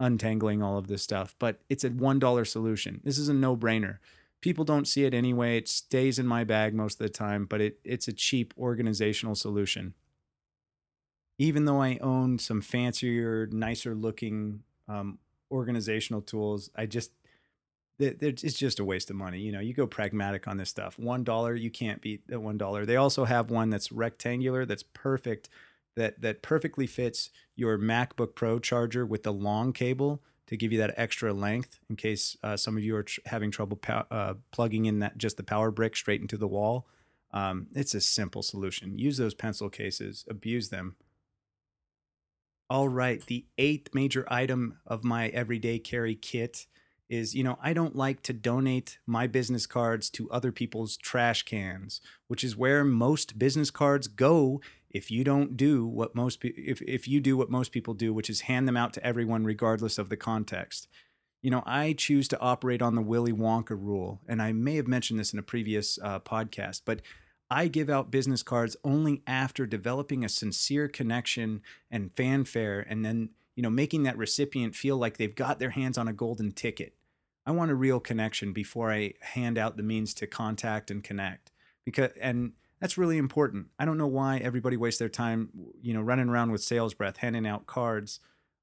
untangling 0.00 0.62
all 0.62 0.78
of 0.78 0.86
this 0.86 1.02
stuff. 1.02 1.36
But 1.38 1.60
it's 1.68 1.84
a 1.84 1.90
$1 1.90 2.46
solution. 2.48 3.02
This 3.04 3.18
is 3.18 3.28
a 3.28 3.34
no 3.34 3.54
brainer. 3.54 3.98
People 4.40 4.64
don't 4.64 4.88
see 4.88 5.04
it 5.04 5.12
anyway. 5.12 5.58
It 5.58 5.68
stays 5.68 6.18
in 6.18 6.26
my 6.26 6.44
bag 6.44 6.72
most 6.72 6.94
of 6.94 7.04
the 7.04 7.12
time, 7.12 7.44
but 7.44 7.60
it, 7.60 7.78
it's 7.84 8.08
a 8.08 8.12
cheap 8.12 8.54
organizational 8.56 9.34
solution. 9.34 9.92
Even 11.36 11.66
though 11.66 11.82
I 11.82 11.98
own 12.00 12.38
some 12.38 12.62
fancier, 12.62 13.50
nicer 13.52 13.94
looking 13.94 14.62
um, 14.88 15.18
organizational 15.52 16.22
tools, 16.22 16.70
I 16.74 16.86
just 16.86 17.12
it's 17.98 18.54
just 18.54 18.80
a 18.80 18.84
waste 18.84 19.10
of 19.10 19.16
money. 19.16 19.38
You 19.38 19.52
know, 19.52 19.60
you 19.60 19.74
go 19.74 19.86
pragmatic 19.86 20.48
on 20.48 20.56
this 20.56 20.70
stuff. 20.70 20.98
One 20.98 21.22
dollar, 21.22 21.54
you 21.54 21.70
can't 21.70 22.00
beat 22.00 22.26
the 22.26 22.40
one 22.40 22.58
dollar. 22.58 22.84
They 22.84 22.96
also 22.96 23.24
have 23.24 23.50
one 23.50 23.70
that's 23.70 23.92
rectangular, 23.92 24.64
that's 24.66 24.82
perfect, 24.82 25.48
that 25.94 26.20
that 26.22 26.42
perfectly 26.42 26.86
fits 26.86 27.30
your 27.54 27.78
MacBook 27.78 28.34
Pro 28.34 28.58
charger 28.58 29.06
with 29.06 29.22
the 29.22 29.32
long 29.32 29.72
cable 29.72 30.22
to 30.46 30.56
give 30.56 30.72
you 30.72 30.78
that 30.78 30.94
extra 30.96 31.32
length 31.32 31.78
in 31.88 31.96
case 31.96 32.36
uh, 32.42 32.56
some 32.56 32.76
of 32.76 32.82
you 32.82 32.96
are 32.96 33.04
tr- 33.04 33.20
having 33.26 33.50
trouble 33.50 33.76
pow- 33.76 34.06
uh, 34.10 34.34
plugging 34.50 34.86
in 34.86 34.98
that 34.98 35.16
just 35.16 35.36
the 35.36 35.42
power 35.42 35.70
brick 35.70 35.96
straight 35.96 36.20
into 36.20 36.36
the 36.36 36.48
wall. 36.48 36.86
Um, 37.32 37.68
it's 37.74 37.94
a 37.94 38.00
simple 38.00 38.42
solution. 38.42 38.98
Use 38.98 39.16
those 39.16 39.34
pencil 39.34 39.70
cases, 39.70 40.24
abuse 40.28 40.68
them, 40.68 40.96
all 42.72 42.88
right, 42.88 43.20
the 43.26 43.44
eighth 43.58 43.94
major 43.94 44.24
item 44.32 44.78
of 44.86 45.04
my 45.04 45.28
everyday 45.28 45.78
carry 45.78 46.14
kit 46.14 46.66
is 47.06 47.34
you 47.34 47.44
know, 47.44 47.58
I 47.62 47.74
don't 47.74 47.94
like 47.94 48.22
to 48.22 48.32
donate 48.32 48.98
my 49.06 49.26
business 49.26 49.66
cards 49.66 50.08
to 50.08 50.30
other 50.30 50.50
people's 50.50 50.96
trash 50.96 51.42
cans, 51.42 52.00
which 52.28 52.42
is 52.42 52.56
where 52.56 52.82
most 52.82 53.38
business 53.38 53.70
cards 53.70 54.08
go 54.08 54.62
if 54.88 55.10
you 55.10 55.22
don't 55.22 55.54
do 55.54 55.86
what 55.86 56.14
most 56.14 56.38
if 56.42 56.80
if 56.80 57.06
you 57.06 57.20
do 57.20 57.36
what 57.36 57.50
most 57.50 57.72
people 57.72 57.92
do, 57.92 58.14
which 58.14 58.30
is 58.30 58.42
hand 58.42 58.66
them 58.66 58.78
out 58.78 58.94
to 58.94 59.06
everyone 59.06 59.44
regardless 59.44 59.98
of 59.98 60.08
the 60.08 60.16
context. 60.16 60.88
You 61.42 61.50
know, 61.50 61.62
I 61.66 61.92
choose 61.92 62.26
to 62.28 62.40
operate 62.40 62.80
on 62.80 62.94
the 62.94 63.02
Willy 63.02 63.34
Wonka 63.34 63.76
rule, 63.78 64.22
and 64.26 64.40
I 64.40 64.52
may 64.52 64.76
have 64.76 64.88
mentioned 64.88 65.20
this 65.20 65.34
in 65.34 65.38
a 65.38 65.42
previous 65.42 65.98
uh, 66.02 66.20
podcast, 66.20 66.82
but 66.86 67.02
I 67.52 67.68
give 67.68 67.90
out 67.90 68.10
business 68.10 68.42
cards 68.42 68.78
only 68.82 69.22
after 69.26 69.66
developing 69.66 70.24
a 70.24 70.28
sincere 70.30 70.88
connection 70.88 71.60
and 71.90 72.10
fanfare 72.16 72.80
and 72.80 73.04
then, 73.04 73.28
you 73.54 73.62
know, 73.62 73.68
making 73.68 74.04
that 74.04 74.16
recipient 74.16 74.74
feel 74.74 74.96
like 74.96 75.18
they've 75.18 75.34
got 75.34 75.58
their 75.58 75.70
hands 75.70 75.98
on 75.98 76.08
a 76.08 76.14
golden 76.14 76.52
ticket. 76.52 76.94
I 77.44 77.50
want 77.50 77.70
a 77.70 77.74
real 77.74 78.00
connection 78.00 78.54
before 78.54 78.90
I 78.90 79.12
hand 79.20 79.58
out 79.58 79.76
the 79.76 79.82
means 79.82 80.14
to 80.14 80.26
contact 80.26 80.90
and 80.90 81.04
connect. 81.04 81.52
Because 81.84 82.12
and 82.18 82.52
that's 82.80 82.96
really 82.96 83.18
important. 83.18 83.66
I 83.78 83.84
don't 83.84 83.98
know 83.98 84.06
why 84.06 84.38
everybody 84.38 84.78
wastes 84.78 84.98
their 84.98 85.10
time, 85.10 85.50
you 85.82 85.92
know, 85.92 86.00
running 86.00 86.30
around 86.30 86.52
with 86.52 86.62
sales 86.62 86.94
breath, 86.94 87.18
handing 87.18 87.46
out 87.46 87.66
cards 87.66 88.20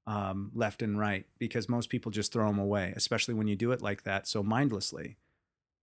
um, 0.08 0.50
left 0.52 0.82
and 0.82 0.98
right, 0.98 1.26
because 1.38 1.68
most 1.68 1.90
people 1.90 2.10
just 2.10 2.32
throw 2.32 2.48
them 2.48 2.58
away, 2.58 2.92
especially 2.96 3.34
when 3.34 3.46
you 3.46 3.54
do 3.54 3.70
it 3.70 3.82
like 3.82 4.02
that 4.02 4.26
so 4.26 4.42
mindlessly. 4.42 5.16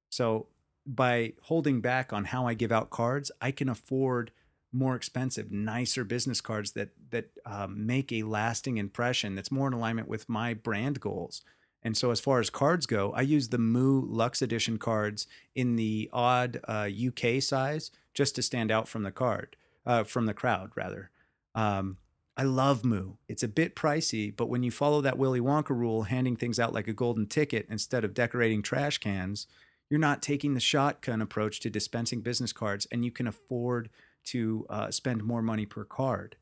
So 0.10 0.48
by 0.88 1.34
holding 1.44 1.82
back 1.82 2.14
on 2.14 2.26
how 2.26 2.48
I 2.48 2.54
give 2.54 2.72
out 2.72 2.90
cards, 2.90 3.30
I 3.42 3.52
can 3.52 3.70
afford 3.70 4.32
more 4.72 4.96
expensive, 4.96 5.52
nicer 5.52 6.04
business 6.04 6.42
cards 6.42 6.72
that 6.72 6.90
that 7.10 7.30
um, 7.46 7.86
make 7.86 8.12
a 8.12 8.24
lasting 8.24 8.78
impression. 8.78 9.36
That's 9.36 9.52
more 9.52 9.68
in 9.68 9.74
alignment 9.74 10.08
with 10.08 10.30
my 10.30 10.54
brand 10.54 11.00
goals. 11.00 11.42
And 11.84 11.96
so, 11.96 12.12
as 12.12 12.20
far 12.20 12.40
as 12.40 12.50
cards 12.50 12.86
go, 12.86 13.14
I 13.14 13.22
use 13.22 13.50
the 13.50 13.58
Moo 13.58 14.02
Lux 14.02 14.42
Edition 14.42 14.78
cards 14.78 15.28
in 15.56 15.76
the 15.76 16.10
odd 16.12 16.60
uh, 16.68 16.90
UK 16.90 17.42
size 17.42 17.92
just 18.14 18.36
to 18.36 18.42
stand 18.42 18.72
out 18.72 18.88
from 18.88 19.04
the 19.04 19.12
card, 19.12 19.56
uh, 19.86 20.04
from 20.04 20.26
the 20.26 20.34
crowd 20.34 20.72
rather. 20.76 21.12
Um, 21.54 21.98
I 22.36 22.44
love 22.44 22.86
Moo. 22.86 23.14
It's 23.28 23.44
a 23.44 23.48
bit 23.48 23.76
pricey, 23.76 24.36
but 24.36 24.48
when 24.48 24.64
you 24.64 24.70
follow 24.70 25.02
that 25.02 25.18
Willy 25.18 25.40
Wonka 25.40 25.70
rule, 25.70 26.04
handing 26.04 26.36
things 26.36 26.60
out 26.60 26.74
like 26.74 26.88
a 26.88 26.94
golden 26.94 27.26
ticket 27.26 27.66
instead 27.70 28.04
of 28.04 28.14
decorating 28.14 28.62
trash 28.62 29.00
cans, 29.00 29.48
you're 29.90 30.00
not 30.00 30.22
taking 30.22 30.54
the 30.54 30.60
shotgun 30.60 31.22
approach 31.22 31.60
to 31.62 31.70
dispensing 31.70 32.22
business 32.22 32.54
cards, 32.54 32.88
and 32.92 33.06
you 33.06 33.12
can 33.12 33.28
afford 33.28 33.90
to 34.26 34.66
uh, 34.70 34.92
spend 34.92 35.24
more 35.24 35.42
money 35.42 35.66
per 35.66 35.86
card 35.86 36.36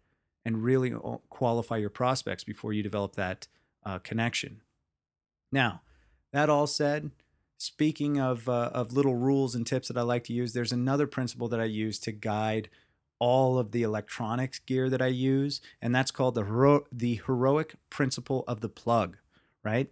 and 0.44 0.64
really 0.64 0.94
uh, 0.94 1.18
qualify 1.30 1.78
your 1.78 1.90
prospects 1.90 2.44
before 2.44 2.74
you 2.74 2.84
develop 2.84 3.16
that 3.16 3.48
uh, 3.86 4.00
connection. 4.00 4.62
Now, 5.52 5.82
that 6.34 6.50
all 6.50 6.68
said, 6.68 7.12
speaking 7.58 8.20
of 8.20 8.50
uh, 8.50 8.72
of 8.74 8.94
little 8.94 9.16
rules 9.16 9.56
and 9.56 9.66
tips 9.66 9.88
that 9.88 9.98
I 9.98 10.02
like 10.02 10.24
to 10.26 10.34
use, 10.34 10.54
there's 10.54 10.72
another 10.72 11.08
principle 11.08 11.48
that 11.50 11.60
I 11.60 11.66
use 11.66 12.00
to 12.00 12.12
guide 12.12 12.70
all 13.20 13.58
of 13.58 13.72
the 13.72 13.84
electronics 13.84 14.60
gear 14.60 14.90
that 14.90 15.02
I 15.02 15.08
use, 15.08 15.62
and 15.82 15.96
that's 15.96 16.12
called 16.12 16.36
the 16.36 16.44
hero- 16.44 16.86
the 16.92 17.22
heroic 17.26 17.76
principle 17.90 18.44
of 18.48 18.62
the 18.62 18.70
plug. 18.70 19.18
Right? 19.64 19.92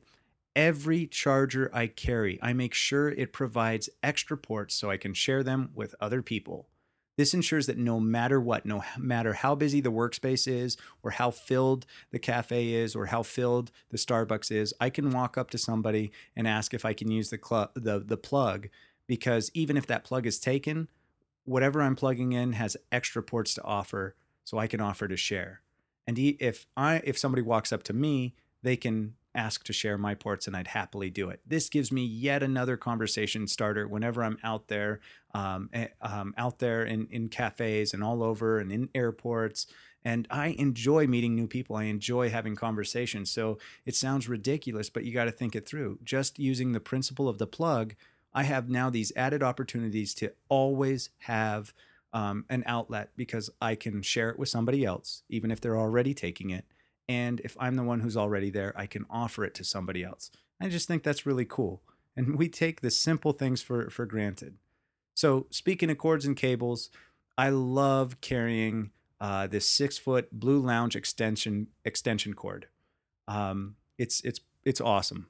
Every 0.56 1.08
charger 1.08 1.70
I 1.74 1.88
carry, 1.88 2.40
I 2.42 2.54
make 2.54 2.74
sure 2.74 3.10
it 3.10 3.34
provides 3.34 3.90
extra 4.02 4.38
ports 4.38 4.76
so 4.76 4.90
I 4.90 4.98
can 4.98 5.14
share 5.14 5.44
them 5.44 5.72
with 5.74 5.96
other 6.00 6.22
people. 6.22 6.68
This 7.16 7.34
ensures 7.34 7.68
that 7.68 7.78
no 7.78 8.00
matter 8.00 8.42
what, 8.42 8.66
no 8.66 8.84
matter 8.98 9.34
how 9.34 9.54
busy 9.54 9.82
the 9.82 9.92
workspace 9.92 10.48
is, 10.48 10.78
or 11.04 11.12
how 11.12 11.30
filled 11.30 11.86
the 12.12 12.18
cafe 12.18 12.74
is, 12.74 12.96
or 12.96 13.08
how 13.08 13.22
filled 13.22 13.72
the 13.92 13.98
Starbucks 13.98 14.52
is, 14.52 14.74
I 14.80 14.90
can 14.90 15.12
walk 15.12 15.38
up 15.38 15.52
to 15.52 15.60
somebody 15.60 16.12
and 16.36 16.48
ask 16.48 16.74
if 16.74 16.86
I 16.86 16.94
can 16.94 17.12
use 17.12 17.30
the 17.30 17.40
cl- 17.44 17.72
the, 17.76 18.00
the 18.00 18.18
plug. 18.18 18.70
Because 19.06 19.52
even 19.54 19.78
if 19.78 19.86
that 19.88 20.04
plug 20.04 20.26
is 20.26 20.40
taken, 20.40 20.90
whatever 21.44 21.82
I'm 21.82 21.96
plugging 21.96 22.32
in 22.32 22.54
has 22.54 22.78
extra 22.92 23.22
ports 23.22 23.54
to 23.56 23.64
offer, 23.64 24.16
so 24.44 24.58
I 24.58 24.68
can 24.68 24.82
offer 24.82 25.08
to 25.08 25.18
share. 25.18 25.62
And 26.08 26.18
if 26.18 26.66
I 26.76 27.02
if 27.04 27.18
somebody 27.18 27.44
walks 27.44 27.72
up 27.72 27.84
to 27.84 27.94
me, 27.94 28.34
they 28.64 28.76
can 28.76 29.16
ask 29.36 29.64
to 29.66 29.74
share 29.74 29.98
my 29.98 30.16
ports 30.16 30.48
and 30.48 30.56
I'd 30.56 30.68
happily 30.68 31.10
do 31.10 31.30
it. 31.30 31.42
This 31.46 31.70
gives 31.70 31.92
me 31.92 32.06
yet 32.06 32.44
another 32.44 32.78
conversation 32.78 33.48
starter 33.48 33.88
whenever 33.88 34.24
I'm 34.24 34.38
out 34.44 34.68
there, 34.68 35.00
um, 35.34 35.70
eh, 35.74 35.88
um, 36.02 36.34
out 36.38 36.60
there 36.60 36.84
in, 36.84 37.08
in 37.10 37.30
cafes 37.30 37.94
and 37.94 38.04
all 38.04 38.24
over 38.24 38.60
and 38.60 38.72
in 38.72 38.90
airports. 38.94 39.68
And 40.06 40.28
I 40.30 40.48
enjoy 40.60 41.08
meeting 41.08 41.36
new 41.36 41.48
people. 41.48 41.76
I 41.76 41.86
enjoy 41.86 42.30
having 42.30 42.56
conversations. 42.56 43.32
So 43.32 43.58
it 43.86 43.96
sounds 43.96 44.28
ridiculous, 44.28 44.90
but 44.90 45.06
you 45.06 45.14
got 45.14 45.26
to 45.26 45.32
think 45.32 45.56
it 45.56 45.66
through. 45.66 46.00
Just 46.04 46.40
using 46.40 46.74
the 46.74 46.80
principle 46.80 47.30
of 47.30 47.38
the 47.38 47.48
plug, 47.48 47.96
I 48.34 48.44
have 48.44 48.70
now 48.70 48.90
these 48.90 49.14
added 49.16 49.42
opportunities 49.42 50.14
to 50.16 50.34
always 50.50 51.10
have 51.20 51.74
um, 52.14 52.46
an 52.50 52.64
outlet 52.66 53.10
because 53.16 53.50
I 53.62 53.76
can 53.76 54.02
share 54.02 54.30
it 54.30 54.38
with 54.38 54.50
somebody 54.50 54.86
else, 54.86 55.24
even 55.30 55.52
if 55.52 55.60
they're 55.62 55.78
already 55.78 56.14
taking 56.14 56.50
it. 56.50 56.66
And 57.10 57.40
if 57.42 57.58
I'm 57.60 57.76
the 57.76 57.84
one 57.84 58.00
who's 58.00 58.18
already 58.18 58.50
there, 58.50 58.74
I 58.76 58.86
can 58.86 59.06
offer 59.10 59.44
it 59.44 59.54
to 59.56 59.64
somebody 59.64 60.04
else. 60.04 60.32
I 60.62 60.70
just 60.70 60.88
think 60.88 61.04
that's 61.04 61.26
really 61.26 61.46
cool. 61.46 61.82
And 62.16 62.38
we 62.38 62.48
take 62.48 62.82
the 62.82 62.92
simple 62.92 63.34
things 63.34 63.62
for, 63.62 63.90
for 63.90 64.06
granted. 64.06 64.58
So, 65.16 65.48
speaking 65.50 65.90
of 65.90 65.98
cords 65.98 66.26
and 66.26 66.36
cables, 66.36 66.90
I 67.38 67.50
love 67.50 68.22
carrying 68.22 68.92
uh, 69.20 69.48
this 69.48 69.68
six 69.68 69.98
foot 69.98 70.38
Bluelounge 70.38 70.96
extension 70.96 71.68
extension 71.86 72.34
cord. 72.34 72.68
Um, 73.28 73.76
it's 73.98 74.22
it's 74.22 74.40
it's 74.64 74.82
awesome. 74.82 75.28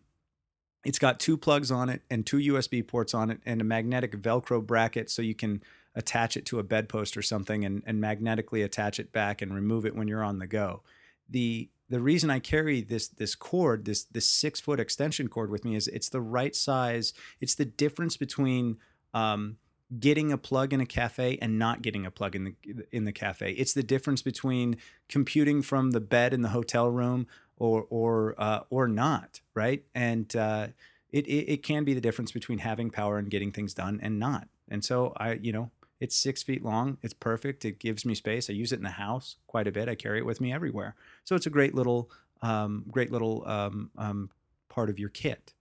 It's 0.85 0.99
got 0.99 1.19
two 1.19 1.37
plugs 1.37 1.71
on 1.71 1.89
it 1.89 2.01
and 2.09 2.25
two 2.25 2.37
USB 2.37 2.85
ports 2.85 3.13
on 3.13 3.29
it 3.29 3.39
and 3.45 3.61
a 3.61 3.63
magnetic 3.63 4.11
Velcro 4.21 4.65
bracket 4.65 5.09
so 5.09 5.21
you 5.21 5.35
can 5.35 5.63
attach 5.95 6.35
it 6.35 6.45
to 6.47 6.59
a 6.59 6.63
bedpost 6.63 7.15
or 7.15 7.21
something 7.21 7.63
and, 7.63 7.83
and 7.85 8.01
magnetically 8.01 8.63
attach 8.63 8.99
it 8.99 9.13
back 9.13 9.41
and 9.41 9.53
remove 9.53 9.85
it 9.85 9.95
when 9.95 10.09
you're 10.09 10.23
on 10.23 10.39
the 10.39 10.47
go 10.47 10.81
the 11.29 11.69
the 11.89 11.99
reason 11.99 12.29
I 12.29 12.39
carry 12.39 12.81
this 12.81 13.07
this 13.07 13.35
cord, 13.35 13.85
this 13.85 14.05
this 14.05 14.29
six 14.29 14.59
foot 14.59 14.79
extension 14.79 15.27
cord 15.27 15.49
with 15.49 15.63
me 15.65 15.75
is 15.75 15.87
it's 15.87 16.09
the 16.09 16.21
right 16.21 16.55
size. 16.55 17.13
It's 17.39 17.55
the 17.55 17.65
difference 17.65 18.17
between 18.17 18.77
um, 19.13 19.57
getting 19.99 20.31
a 20.31 20.37
plug 20.37 20.73
in 20.73 20.81
a 20.81 20.85
cafe 20.85 21.37
and 21.41 21.59
not 21.59 21.81
getting 21.81 22.05
a 22.05 22.11
plug 22.11 22.35
in 22.35 22.43
the 22.43 22.85
in 22.91 23.05
the 23.05 23.11
cafe. 23.11 23.51
It's 23.51 23.73
the 23.73 23.83
difference 23.83 24.21
between 24.21 24.77
computing 25.07 25.61
from 25.61 25.91
the 25.91 25.99
bed 25.99 26.33
in 26.33 26.41
the 26.41 26.49
hotel 26.49 26.89
room 26.89 27.27
or 27.57 27.85
or 27.89 28.35
uh, 28.37 28.61
or 28.69 28.87
not, 28.87 29.41
right? 29.53 29.83
And 29.93 30.35
uh, 30.35 30.67
it, 31.11 31.27
it 31.27 31.51
it 31.53 31.63
can 31.63 31.83
be 31.83 31.93
the 31.93 32.01
difference 32.01 32.31
between 32.31 32.59
having 32.59 32.89
power 32.89 33.17
and 33.17 33.29
getting 33.29 33.51
things 33.51 33.73
done 33.73 33.99
and 34.01 34.19
not. 34.19 34.47
And 34.67 34.83
so 34.83 35.13
I, 35.17 35.33
you 35.33 35.51
know, 35.51 35.69
it's 36.03 36.17
six 36.17 36.43
feet 36.43 36.65
long. 36.65 36.97
It's 37.01 37.13
perfect. 37.13 37.63
It 37.63 37.79
gives 37.79 38.03
me 38.03 38.13
space. 38.13 38.49
I 38.49 38.53
use 38.53 38.73
it 38.73 38.77
in 38.79 38.83
the 38.83 38.89
house 38.89 39.37
quite 39.47 39.69
a 39.69 39.71
bit. 39.71 39.87
I 39.87 39.95
carry 39.95 40.19
it 40.19 40.25
with 40.25 40.41
me 40.41 40.51
everywhere. 40.51 40.95
So 41.23 41.33
it's 41.33 41.45
a 41.45 41.49
great 41.49 41.73
little, 41.73 42.11
um, 42.41 42.83
great 42.91 43.09
little 43.09 43.47
um, 43.47 43.89
um, 43.97 44.29
part 44.67 44.89
of 44.89 44.99
your 44.99 45.07
kit. 45.07 45.53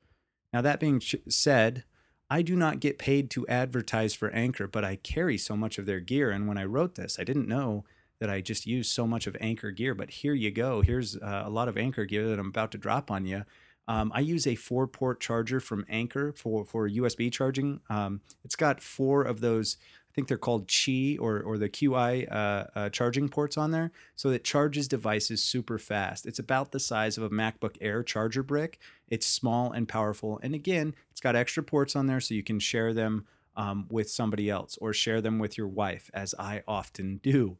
Now 0.52 0.60
that 0.60 0.80
being 0.80 0.98
ch- 0.98 1.14
said, 1.28 1.84
I 2.28 2.42
do 2.42 2.56
not 2.56 2.80
get 2.80 2.98
paid 2.98 3.30
to 3.30 3.46
advertise 3.46 4.14
for 4.14 4.30
Anker, 4.30 4.66
but 4.66 4.84
I 4.84 4.96
carry 4.96 5.38
so 5.38 5.56
much 5.56 5.78
of 5.78 5.86
their 5.86 6.00
gear. 6.00 6.32
And 6.32 6.48
when 6.48 6.58
I 6.58 6.64
wrote 6.64 6.96
this, 6.96 7.20
I 7.20 7.24
didn't 7.24 7.46
know 7.46 7.84
that 8.18 8.28
I 8.28 8.40
just 8.40 8.66
use 8.66 8.88
so 8.88 9.06
much 9.06 9.28
of 9.28 9.36
Anker 9.40 9.70
gear. 9.70 9.94
But 9.94 10.10
here 10.10 10.34
you 10.34 10.50
go. 10.50 10.82
Here's 10.82 11.16
uh, 11.16 11.44
a 11.46 11.50
lot 11.50 11.68
of 11.68 11.78
Anker 11.78 12.04
gear 12.04 12.28
that 12.28 12.40
I'm 12.40 12.48
about 12.48 12.72
to 12.72 12.78
drop 12.78 13.12
on 13.12 13.26
you. 13.26 13.44
Um, 13.88 14.12
I 14.14 14.20
use 14.20 14.46
a 14.46 14.54
four 14.54 14.86
port 14.86 15.20
charger 15.20 15.60
from 15.60 15.84
Anker 15.88 16.32
for, 16.32 16.64
for 16.64 16.88
USB 16.88 17.32
charging. 17.32 17.80
Um, 17.90 18.20
it's 18.44 18.56
got 18.56 18.80
four 18.80 19.22
of 19.22 19.40
those, 19.40 19.76
I 20.12 20.14
think 20.14 20.28
they're 20.28 20.36
called 20.36 20.68
Qi 20.68 21.18
or, 21.18 21.40
or 21.40 21.56
the 21.56 21.70
QI 21.70 22.30
uh, 22.30 22.64
uh, 22.74 22.88
charging 22.90 23.30
ports 23.30 23.56
on 23.56 23.70
there. 23.70 23.92
So 24.14 24.28
it 24.28 24.44
charges 24.44 24.86
devices 24.86 25.42
super 25.42 25.78
fast. 25.78 26.26
It's 26.26 26.38
about 26.38 26.70
the 26.70 26.80
size 26.80 27.16
of 27.16 27.24
a 27.24 27.30
MacBook 27.30 27.78
Air 27.80 28.02
charger 28.02 28.42
brick. 28.42 28.78
It's 29.08 29.26
small 29.26 29.72
and 29.72 29.88
powerful. 29.88 30.38
And 30.42 30.54
again, 30.54 30.94
it's 31.10 31.20
got 31.22 31.34
extra 31.34 31.62
ports 31.62 31.96
on 31.96 32.08
there 32.08 32.20
so 32.20 32.34
you 32.34 32.42
can 32.42 32.58
share 32.58 32.92
them 32.92 33.24
um, 33.56 33.86
with 33.88 34.10
somebody 34.10 34.50
else 34.50 34.76
or 34.82 34.92
share 34.92 35.22
them 35.22 35.38
with 35.38 35.56
your 35.56 35.68
wife, 35.68 36.10
as 36.12 36.34
I 36.38 36.62
often 36.68 37.18
do. 37.22 37.56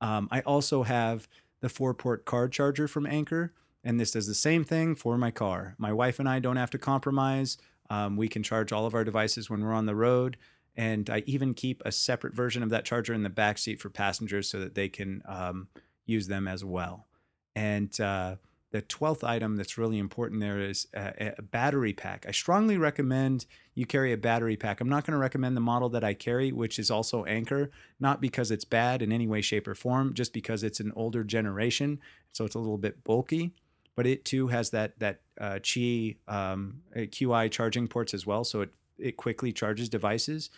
Um, 0.00 0.28
I 0.30 0.40
also 0.42 0.84
have 0.84 1.26
the 1.60 1.68
four 1.68 1.94
port 1.94 2.24
card 2.24 2.52
charger 2.52 2.86
from 2.86 3.06
Anker, 3.06 3.52
and 3.82 3.98
this 3.98 4.12
does 4.12 4.28
the 4.28 4.34
same 4.34 4.62
thing 4.62 4.94
for 4.94 5.18
my 5.18 5.32
car. 5.32 5.74
My 5.78 5.92
wife 5.92 6.20
and 6.20 6.28
I 6.28 6.38
don't 6.38 6.56
have 6.56 6.70
to 6.70 6.78
compromise. 6.78 7.58
Um, 7.90 8.16
we 8.16 8.28
can 8.28 8.42
charge 8.42 8.72
all 8.72 8.86
of 8.86 8.94
our 8.94 9.04
devices 9.04 9.50
when 9.50 9.62
we're 9.62 9.72
on 9.72 9.86
the 9.86 9.96
road. 9.96 10.36
And 10.78 11.10
I 11.10 11.24
even 11.26 11.54
keep 11.54 11.82
a 11.84 11.90
separate 11.90 12.34
version 12.34 12.62
of 12.62 12.70
that 12.70 12.84
charger 12.84 13.12
in 13.12 13.24
the 13.24 13.28
back 13.28 13.58
seat 13.58 13.80
for 13.80 13.90
passengers 13.90 14.48
so 14.48 14.60
that 14.60 14.76
they 14.76 14.88
can 14.88 15.22
um, 15.26 15.68
use 16.06 16.28
them 16.28 16.46
as 16.46 16.64
well. 16.64 17.08
And 17.56 18.00
uh, 18.00 18.36
the 18.70 18.82
12th 18.82 19.24
item 19.24 19.56
that's 19.56 19.76
really 19.76 19.98
important 19.98 20.40
there 20.40 20.60
is 20.60 20.86
a, 20.94 21.34
a, 21.38 21.42
battery 21.42 21.92
pack. 21.92 22.26
I 22.28 22.30
strongly 22.30 22.76
recommend 22.76 23.46
you 23.74 23.86
carry 23.86 24.12
a 24.12 24.16
battery 24.16 24.56
pack. 24.56 24.80
I'm 24.80 24.88
not 24.88 25.04
going 25.04 25.12
to 25.12 25.18
recommend 25.18 25.56
the 25.56 25.60
model 25.60 25.88
that 25.90 26.04
I 26.04 26.14
carry, 26.14 26.52
which 26.52 26.78
is 26.78 26.92
also 26.92 27.24
Anker, 27.24 27.70
not 27.98 28.20
because 28.20 28.52
it's 28.52 28.64
bad 28.64 29.02
in 29.02 29.10
any 29.10 29.26
way, 29.26 29.40
shape, 29.40 29.66
or 29.66 29.74
form, 29.74 30.14
just 30.14 30.32
because 30.32 30.62
it's 30.62 30.78
an 30.80 30.92
older 30.94 31.24
generation. 31.24 31.98
So 32.32 32.44
it's 32.44 32.54
a 32.54 32.58
little 32.58 32.78
bit 32.78 33.02
bulky, 33.02 33.52
but 33.96 34.06
it 34.06 34.24
too 34.24 34.48
has 34.48 34.70
that, 34.70 34.98
that 35.00 35.22
uh, 35.40 35.54
Qi 35.54 36.18
um, 36.28 36.82
QI 36.94 37.50
charging 37.50 37.88
ports 37.88 38.12
as 38.12 38.26
well. 38.26 38.44
So 38.44 38.60
it, 38.60 38.70
it 38.98 39.16
quickly 39.16 39.52
charges 39.52 39.88
devices. 39.88 40.50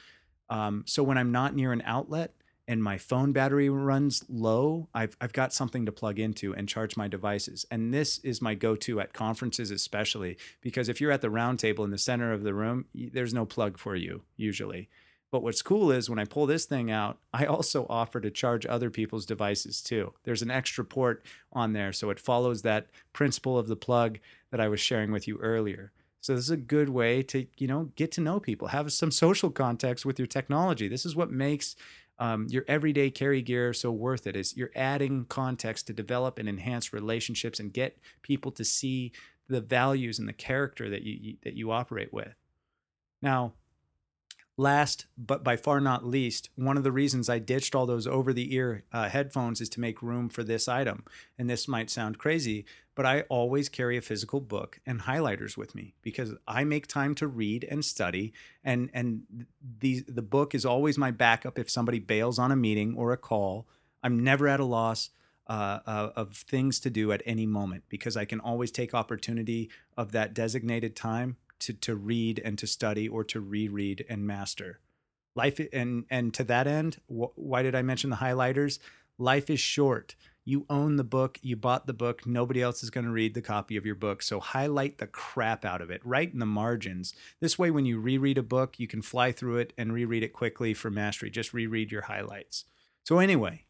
Um, 0.48 0.84
so 0.86 1.02
when 1.02 1.18
I'm 1.18 1.32
not 1.32 1.54
near 1.54 1.72
an 1.72 1.82
outlet, 1.84 2.34
and 2.70 2.84
my 2.84 2.98
phone 2.98 3.32
battery 3.32 3.68
runs 3.68 4.24
low, 4.28 4.88
I've, 4.94 5.16
I've 5.20 5.32
got 5.32 5.52
something 5.52 5.86
to 5.86 5.92
plug 5.92 6.20
into 6.20 6.54
and 6.54 6.68
charge 6.68 6.96
my 6.96 7.08
devices. 7.08 7.66
And 7.68 7.92
this 7.92 8.18
is 8.18 8.40
my 8.40 8.54
go 8.54 8.76
to 8.76 9.00
at 9.00 9.12
conferences, 9.12 9.72
especially 9.72 10.38
because 10.60 10.88
if 10.88 11.00
you're 11.00 11.10
at 11.10 11.20
the 11.20 11.30
round 11.30 11.58
table 11.58 11.82
in 11.82 11.90
the 11.90 11.98
center 11.98 12.32
of 12.32 12.44
the 12.44 12.54
room, 12.54 12.84
there's 12.94 13.34
no 13.34 13.44
plug 13.44 13.76
for 13.76 13.96
you 13.96 14.22
usually. 14.36 14.88
But 15.32 15.42
what's 15.42 15.62
cool 15.62 15.90
is 15.90 16.08
when 16.08 16.20
I 16.20 16.24
pull 16.24 16.46
this 16.46 16.64
thing 16.64 16.92
out, 16.92 17.18
I 17.32 17.46
also 17.46 17.86
offer 17.90 18.20
to 18.20 18.30
charge 18.30 18.66
other 18.66 18.88
people's 18.88 19.26
devices 19.26 19.82
too. 19.82 20.12
There's 20.22 20.42
an 20.42 20.52
extra 20.52 20.84
port 20.84 21.24
on 21.52 21.72
there. 21.72 21.92
So 21.92 22.10
it 22.10 22.20
follows 22.20 22.62
that 22.62 22.86
principle 23.12 23.58
of 23.58 23.66
the 23.66 23.74
plug 23.74 24.20
that 24.52 24.60
I 24.60 24.68
was 24.68 24.80
sharing 24.80 25.10
with 25.10 25.26
you 25.26 25.38
earlier. 25.38 25.90
So 26.20 26.34
this 26.34 26.44
is 26.44 26.50
a 26.50 26.56
good 26.56 26.90
way 26.90 27.22
to, 27.24 27.46
you 27.56 27.66
know, 27.66 27.90
get 27.96 28.12
to 28.12 28.20
know 28.20 28.40
people, 28.40 28.68
have 28.68 28.92
some 28.92 29.10
social 29.10 29.50
context 29.50 30.04
with 30.04 30.18
your 30.18 30.26
technology. 30.26 30.86
This 30.86 31.06
is 31.06 31.16
what 31.16 31.30
makes 31.30 31.76
um, 32.20 32.46
your 32.50 32.64
everyday 32.68 33.10
carry 33.10 33.40
gear 33.40 33.72
so 33.72 33.90
worth 33.90 34.26
it 34.26 34.36
is 34.36 34.54
you're 34.54 34.70
adding 34.76 35.24
context 35.24 35.86
to 35.86 35.94
develop 35.94 36.38
and 36.38 36.48
enhance 36.48 36.92
relationships 36.92 37.58
and 37.58 37.72
get 37.72 37.98
people 38.22 38.52
to 38.52 38.64
see 38.64 39.12
the 39.48 39.62
values 39.62 40.18
and 40.18 40.28
the 40.28 40.34
character 40.34 40.90
that 40.90 41.02
you 41.02 41.36
that 41.42 41.54
you 41.54 41.72
operate 41.72 42.12
with 42.12 42.34
now 43.22 43.54
Last, 44.60 45.06
but 45.16 45.42
by 45.42 45.56
far 45.56 45.80
not 45.80 46.04
least, 46.04 46.50
one 46.54 46.76
of 46.76 46.84
the 46.84 46.92
reasons 46.92 47.30
I 47.30 47.38
ditched 47.38 47.74
all 47.74 47.86
those 47.86 48.06
over 48.06 48.30
the 48.30 48.54
ear 48.54 48.84
uh, 48.92 49.08
headphones 49.08 49.62
is 49.62 49.70
to 49.70 49.80
make 49.80 50.02
room 50.02 50.28
for 50.28 50.44
this 50.44 50.68
item. 50.68 51.02
And 51.38 51.48
this 51.48 51.66
might 51.66 51.88
sound 51.88 52.18
crazy, 52.18 52.66
but 52.94 53.06
I 53.06 53.22
always 53.30 53.70
carry 53.70 53.96
a 53.96 54.02
physical 54.02 54.38
book 54.38 54.78
and 54.84 55.00
highlighters 55.00 55.56
with 55.56 55.74
me 55.74 55.94
because 56.02 56.34
I 56.46 56.64
make 56.64 56.86
time 56.86 57.14
to 57.14 57.26
read 57.26 57.66
and 57.70 57.82
study. 57.82 58.34
And, 58.62 58.90
and 58.92 59.46
the, 59.78 60.04
the 60.06 60.20
book 60.20 60.54
is 60.54 60.66
always 60.66 60.98
my 60.98 61.10
backup 61.10 61.58
if 61.58 61.70
somebody 61.70 61.98
bails 61.98 62.38
on 62.38 62.52
a 62.52 62.56
meeting 62.56 62.94
or 62.98 63.14
a 63.14 63.16
call. 63.16 63.66
I'm 64.02 64.22
never 64.22 64.46
at 64.46 64.60
a 64.60 64.66
loss. 64.66 65.08
Uh, 65.46 65.80
uh, 65.84 66.10
of 66.14 66.36
things 66.36 66.78
to 66.78 66.88
do 66.88 67.10
at 67.10 67.22
any 67.26 67.44
moment 67.44 67.82
because 67.88 68.16
I 68.16 68.24
can 68.24 68.38
always 68.38 68.70
take 68.70 68.94
opportunity 68.94 69.68
of 69.96 70.12
that 70.12 70.32
designated 70.32 70.94
time 70.94 71.38
to 71.60 71.72
to 71.74 71.94
read 71.94 72.40
and 72.44 72.58
to 72.58 72.66
study 72.66 73.08
or 73.08 73.24
to 73.24 73.40
reread 73.40 74.04
and 74.08 74.26
master. 74.26 74.80
Life 75.34 75.60
and 75.72 76.04
and 76.10 76.34
to 76.34 76.44
that 76.44 76.66
end, 76.66 77.00
wh- 77.06 77.36
why 77.36 77.62
did 77.62 77.74
I 77.74 77.82
mention 77.82 78.10
the 78.10 78.16
highlighters? 78.16 78.78
Life 79.18 79.50
is 79.50 79.60
short. 79.60 80.16
You 80.44 80.64
own 80.70 80.96
the 80.96 81.04
book, 81.04 81.38
you 81.42 81.54
bought 81.54 81.86
the 81.86 81.92
book, 81.92 82.26
nobody 82.26 82.62
else 82.62 82.82
is 82.82 82.90
going 82.90 83.04
to 83.04 83.12
read 83.12 83.34
the 83.34 83.42
copy 83.42 83.76
of 83.76 83.84
your 83.84 83.94
book. 83.94 84.22
So 84.22 84.40
highlight 84.40 84.98
the 84.98 85.06
crap 85.06 85.64
out 85.64 85.82
of 85.82 85.90
it, 85.90 86.00
right 86.04 86.32
in 86.32 86.38
the 86.38 86.46
margins. 86.46 87.14
This 87.40 87.58
way, 87.58 87.70
when 87.70 87.84
you 87.84 88.00
reread 88.00 88.38
a 88.38 88.42
book, 88.42 88.78
you 88.78 88.88
can 88.88 89.02
fly 89.02 89.32
through 89.32 89.58
it 89.58 89.72
and 89.76 89.92
reread 89.92 90.22
it 90.22 90.32
quickly 90.32 90.72
for 90.72 90.90
mastery. 90.90 91.30
Just 91.30 91.52
reread 91.52 91.92
your 91.92 92.02
highlights. 92.02 92.64
So, 93.04 93.18
anyway, 93.18 93.64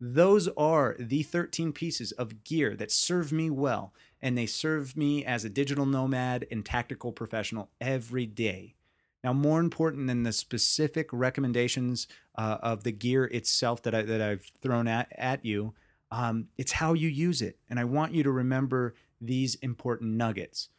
those 0.00 0.48
are 0.56 0.96
the 0.98 1.22
13 1.22 1.72
pieces 1.72 2.12
of 2.12 2.44
gear 2.44 2.76
that 2.76 2.90
serve 2.90 3.32
me 3.32 3.48
well, 3.48 3.94
and 4.26 4.36
they 4.36 4.44
serve 4.44 4.96
me 4.96 5.24
as 5.24 5.44
a 5.44 5.48
digital 5.48 5.86
nomad 5.86 6.48
and 6.50 6.66
tactical 6.66 7.12
professional 7.12 7.70
every 7.80 8.26
day. 8.26 8.74
Now, 9.22 9.32
more 9.32 9.60
important 9.60 10.08
than 10.08 10.24
the 10.24 10.32
specific 10.32 11.08
recommendations 11.12 12.08
uh, 12.36 12.58
of 12.60 12.82
the 12.82 12.90
gear 12.90 13.26
itself 13.26 13.82
that, 13.84 13.94
I, 13.94 14.02
that 14.02 14.20
I've 14.20 14.50
thrown 14.60 14.88
at, 14.88 15.12
at 15.16 15.44
you, 15.44 15.74
um, 16.10 16.48
it's 16.58 16.72
how 16.72 16.92
you 16.92 17.08
use 17.08 17.40
it. 17.40 17.60
And 17.70 17.78
I 17.78 17.84
want 17.84 18.14
you 18.14 18.24
to 18.24 18.32
remember 18.32 18.94
these 19.20 19.54
important 19.56 20.14
nuggets. 20.14 20.70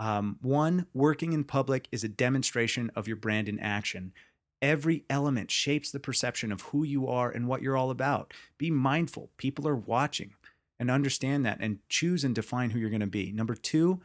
Um, 0.00 0.38
one, 0.42 0.86
working 0.92 1.32
in 1.32 1.44
public 1.44 1.86
is 1.92 2.02
a 2.02 2.08
demonstration 2.08 2.90
of 2.96 3.06
your 3.06 3.16
brand 3.16 3.48
in 3.48 3.60
action. 3.60 4.14
Every 4.60 5.04
element 5.08 5.52
shapes 5.52 5.92
the 5.92 6.00
perception 6.00 6.50
of 6.50 6.62
who 6.62 6.82
you 6.82 7.06
are 7.06 7.30
and 7.30 7.46
what 7.46 7.62
you're 7.62 7.76
all 7.76 7.90
about. 7.90 8.34
Be 8.58 8.68
mindful, 8.68 9.30
people 9.36 9.68
are 9.68 9.76
watching 9.76 10.32
and 10.78 10.90
understand 10.90 11.44
that 11.46 11.58
and 11.60 11.78
choose 11.88 12.24
and 12.24 12.34
define 12.34 12.70
who 12.70 12.78
you're 12.78 12.90
going 12.90 13.00
to 13.00 13.06
be. 13.06 13.32
Number 13.32 13.54
two, 13.54 14.00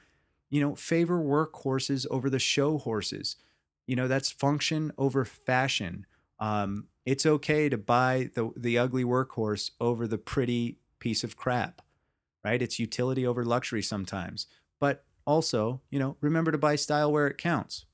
you 0.49 0.61
know, 0.61 0.75
favor 0.75 1.21
work 1.21 1.53
horses 1.57 2.07
over 2.09 2.29
the 2.29 2.39
show 2.39 2.77
horses. 2.77 3.35
You 3.87 3.95
know, 3.95 4.07
that's 4.07 4.31
function 4.31 4.91
over 4.97 5.25
fashion. 5.25 6.05
Um, 6.39 6.87
it's 7.05 7.25
okay 7.25 7.69
to 7.69 7.77
buy 7.77 8.29
the, 8.33 8.51
the 8.55 8.77
ugly 8.77 9.03
workhorse 9.03 9.71
over 9.79 10.07
the 10.07 10.17
pretty 10.17 10.77
piece 10.99 11.23
of 11.23 11.35
crap, 11.35 11.81
right? 12.43 12.61
It's 12.61 12.79
utility 12.79 13.25
over 13.25 13.43
luxury 13.43 13.81
sometimes. 13.81 14.47
But 14.79 15.03
also, 15.25 15.81
you 15.89 15.99
know, 15.99 16.17
remember 16.21 16.51
to 16.51 16.57
buy 16.57 16.75
style 16.75 17.11
where 17.11 17.27
it 17.27 17.37
counts. 17.37 17.85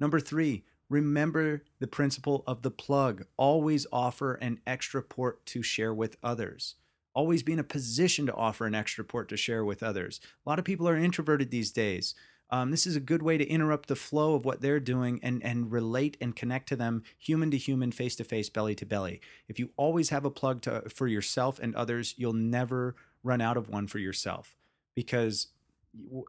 Number 0.00 0.20
three, 0.20 0.64
Remember 0.88 1.64
the 1.80 1.86
principle 1.86 2.44
of 2.46 2.62
the 2.62 2.70
plug. 2.70 3.24
Always 3.36 3.86
offer 3.92 4.34
an 4.34 4.60
extra 4.66 5.02
port 5.02 5.44
to 5.46 5.62
share 5.62 5.94
with 5.94 6.16
others. 6.22 6.76
Always 7.14 7.42
be 7.42 7.52
in 7.52 7.58
a 7.58 7.64
position 7.64 8.26
to 8.26 8.34
offer 8.34 8.66
an 8.66 8.74
extra 8.74 9.04
port 9.04 9.28
to 9.28 9.36
share 9.36 9.64
with 9.64 9.82
others. 9.82 10.20
A 10.44 10.48
lot 10.48 10.58
of 10.58 10.64
people 10.64 10.88
are 10.88 10.96
introverted 10.96 11.50
these 11.50 11.70
days. 11.70 12.14
Um, 12.50 12.70
this 12.70 12.86
is 12.86 12.94
a 12.94 13.00
good 13.00 13.22
way 13.22 13.38
to 13.38 13.46
interrupt 13.46 13.88
the 13.88 13.96
flow 13.96 14.34
of 14.34 14.44
what 14.44 14.60
they're 14.60 14.80
doing 14.80 15.18
and, 15.22 15.42
and 15.42 15.72
relate 15.72 16.16
and 16.20 16.36
connect 16.36 16.68
to 16.68 16.76
them 16.76 17.02
human 17.18 17.50
to 17.50 17.56
human, 17.56 17.90
face 17.90 18.16
to 18.16 18.24
face, 18.24 18.48
belly 18.48 18.74
to 18.76 18.86
belly. 18.86 19.20
If 19.48 19.58
you 19.58 19.70
always 19.76 20.10
have 20.10 20.24
a 20.24 20.30
plug 20.30 20.62
to, 20.62 20.82
for 20.88 21.06
yourself 21.08 21.58
and 21.58 21.74
others, 21.74 22.14
you'll 22.16 22.32
never 22.32 22.94
run 23.22 23.40
out 23.40 23.56
of 23.56 23.68
one 23.70 23.86
for 23.86 23.98
yourself 23.98 24.54
because 24.94 25.48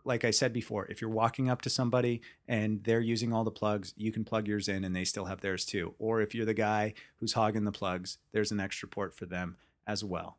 like 0.03 0.23
I 0.23 0.31
said 0.31 0.53
before, 0.53 0.85
if 0.87 1.01
you're 1.01 1.09
walking 1.09 1.49
up 1.49 1.61
to 1.63 1.69
somebody 1.69 2.21
and 2.47 2.83
they're 2.83 3.01
using 3.01 3.33
all 3.33 3.43
the 3.43 3.51
plugs, 3.51 3.93
you 3.97 4.11
can 4.11 4.23
plug 4.23 4.47
yours 4.47 4.67
in 4.67 4.83
and 4.83 4.95
they 4.95 5.05
still 5.05 5.25
have 5.25 5.41
theirs 5.41 5.65
too. 5.65 5.95
Or 5.99 6.21
if 6.21 6.35
you're 6.35 6.45
the 6.45 6.53
guy 6.53 6.93
who's 7.17 7.33
hogging 7.33 7.63
the 7.63 7.71
plugs, 7.71 8.19
there's 8.31 8.51
an 8.51 8.59
extra 8.59 8.87
port 8.87 9.13
for 9.13 9.25
them 9.25 9.57
as 9.87 10.03
well. 10.03 10.37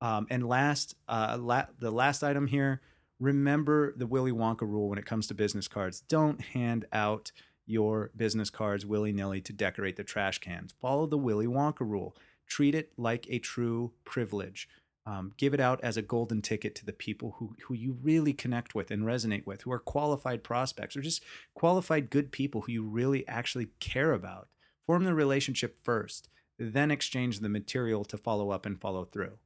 Um, 0.00 0.26
and 0.30 0.46
last, 0.46 0.94
uh, 1.08 1.36
la- 1.40 1.66
the 1.78 1.90
last 1.90 2.22
item 2.22 2.46
here, 2.46 2.82
remember 3.18 3.94
the 3.96 4.06
Willy 4.06 4.32
Wonka 4.32 4.62
rule 4.62 4.88
when 4.88 4.98
it 4.98 5.06
comes 5.06 5.26
to 5.28 5.34
business 5.34 5.68
cards. 5.68 6.00
Don't 6.00 6.40
hand 6.40 6.84
out 6.92 7.32
your 7.64 8.10
business 8.16 8.50
cards 8.50 8.84
willy 8.86 9.12
nilly 9.12 9.40
to 9.40 9.52
decorate 9.52 9.96
the 9.96 10.04
trash 10.04 10.38
cans. 10.38 10.74
Follow 10.80 11.06
the 11.06 11.18
Willy 11.18 11.46
Wonka 11.46 11.80
rule. 11.80 12.14
Treat 12.46 12.74
it 12.74 12.92
like 12.96 13.26
a 13.28 13.38
true 13.38 13.92
privilege. 14.04 14.68
um, 15.06 15.32
give 15.36 15.54
it 15.54 15.60
out 15.60 15.80
as 15.84 15.96
a 15.96 16.02
golden 16.02 16.42
ticket 16.42 16.74
to 16.74 16.84
the 16.84 16.92
people 16.92 17.36
who, 17.38 17.54
who 17.66 17.74
you 17.74 17.96
really 18.02 18.32
connect 18.32 18.74
with 18.74 18.90
and 18.90 19.04
resonate 19.04 19.46
with, 19.46 19.62
who 19.62 19.70
are 19.72 19.78
qualified 19.78 20.42
prospects 20.42 20.96
or 20.96 21.00
just 21.00 21.22
qualified 21.54 22.10
good 22.10 22.32
people 22.32 22.62
who 22.62 22.72
you 22.72 22.82
really 22.82 23.26
actually 23.28 23.68
care 23.78 24.12
about. 24.12 24.48
Form 24.84 25.04
the 25.04 25.14
relationship 25.14 25.78
first, 25.82 26.28
then 26.58 26.90
exchange 26.90 27.38
the 27.38 27.48
material 27.48 28.04
to 28.04 28.18
follow 28.18 28.50
up 28.50 28.66
and 28.66 28.80
follow 28.80 29.04
through. 29.04 29.38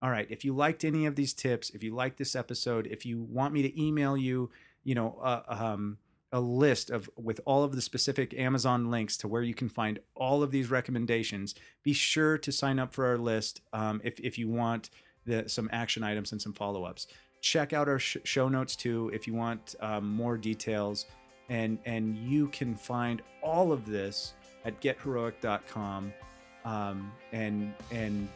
All 0.00 0.10
right, 0.10 0.26
if 0.30 0.44
you 0.44 0.54
liked 0.54 0.84
any 0.84 1.06
of 1.06 1.16
these 1.16 1.32
tips, 1.32 1.70
if 1.70 1.82
you 1.82 1.94
liked 1.94 2.18
this 2.18 2.36
episode, 2.36 2.86
if 2.86 3.04
you 3.04 3.22
want 3.22 3.52
me 3.52 3.62
to 3.62 3.82
email 3.82 4.16
you, 4.16 4.50
you 4.84 4.94
know, 4.94 5.18
uh, 5.20 5.42
um, 5.48 5.98
a 6.32 6.40
list 6.40 6.90
of 6.90 7.08
with 7.16 7.40
all 7.44 7.64
of 7.64 7.74
the 7.74 7.80
specific 7.80 8.34
Amazon 8.34 8.90
links 8.90 9.16
to 9.16 9.28
where 9.28 9.42
you 9.42 9.54
can 9.54 9.68
find 9.68 9.98
all 10.14 10.42
of 10.42 10.50
these 10.50 10.70
recommendations. 10.70 11.54
Be 11.82 11.92
sure 11.92 12.38
to 12.38 12.52
sign 12.52 12.78
up 12.78 12.92
for 12.92 13.06
our 13.06 13.18
list 13.18 13.60
um, 13.72 14.00
if 14.04 14.20
if 14.20 14.38
you 14.38 14.48
want 14.48 14.90
the, 15.24 15.48
some 15.48 15.68
action 15.72 16.02
items 16.02 16.32
and 16.32 16.40
some 16.40 16.52
follow 16.52 16.84
ups. 16.84 17.06
Check 17.40 17.72
out 17.72 17.88
our 17.88 17.98
sh- 17.98 18.18
show 18.24 18.48
notes 18.48 18.76
too 18.76 19.10
if 19.12 19.26
you 19.26 19.34
want 19.34 19.74
um, 19.80 20.08
more 20.08 20.36
details, 20.36 21.06
and 21.48 21.78
and 21.86 22.16
you 22.16 22.48
can 22.48 22.74
find 22.74 23.22
all 23.42 23.72
of 23.72 23.86
this 23.86 24.34
at 24.64 24.80
getheroic.com. 24.80 26.12
Um, 26.64 27.12
and 27.32 27.72
and 27.90 28.28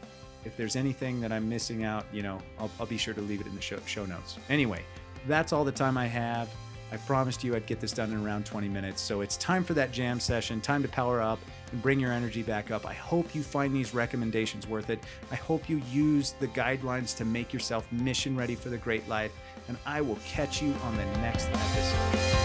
if 0.45 0.57
there's 0.57 0.77
anything 0.77 1.21
that 1.21 1.33
I'm 1.33 1.49
missing 1.49 1.85
out, 1.85 2.05
you 2.13 2.23
know, 2.23 2.39
I'll, 2.59 2.71
I'll 2.81 2.87
be 2.87 2.97
sure 2.97 3.15
to 3.15 3.21
leave 3.21 3.41
it 3.41 3.47
in 3.47 3.55
the 3.55 3.61
show, 3.61 3.79
show 3.87 4.05
notes. 4.05 4.39
Anyway, 4.49 4.83
that's 5.27 5.53
all 5.53 5.65
the 5.65 5.73
time 5.73 5.97
I 5.97 6.07
have. 6.07 6.49
I 6.93 6.99
promised 6.99 7.43
you 7.43 7.57
I'd 7.57 7.65
get 7.65 7.81
this 7.81 7.93
done 7.93 8.13
in 8.13 8.23
around 8.23 8.45
20 8.45 8.69
minutes. 8.69 9.01
So 9.01 9.23
it's 9.23 9.39
time 9.39 9.65
for 9.65 9.73
that 9.75 9.93
jam 9.93 10.21
session, 10.21 10.61
time 10.61 10.83
to 10.83 10.89
power 10.89 11.23
up 11.23 11.39
and 11.71 11.81
bring 11.81 11.99
your 11.99 12.13
energy 12.13 12.43
back 12.43 12.71
up. 12.71 12.85
I 12.87 12.93
hope 12.93 13.35
you 13.35 13.43
find 13.43 13.75
these 13.75 13.95
recommendations 13.95 14.67
worth 14.69 14.91
it. 14.91 15.03
I 15.31 15.37
hope 15.37 15.71
you 15.71 15.81
use 15.91 16.35
the 16.39 16.49
guidelines 16.49 17.17
to 17.17 17.25
make 17.25 17.51
yourself 17.51 17.91
mission 17.91 18.37
ready 18.37 18.55
for 18.55 18.69
the 18.69 18.79
great 18.79 19.09
life. 19.09 19.33
And 19.69 19.79
I 19.87 20.03
will 20.03 20.19
catch 20.27 20.61
you 20.61 20.75
on 20.85 20.97
the 20.97 21.05
next 21.21 21.49
episode. 21.49 22.42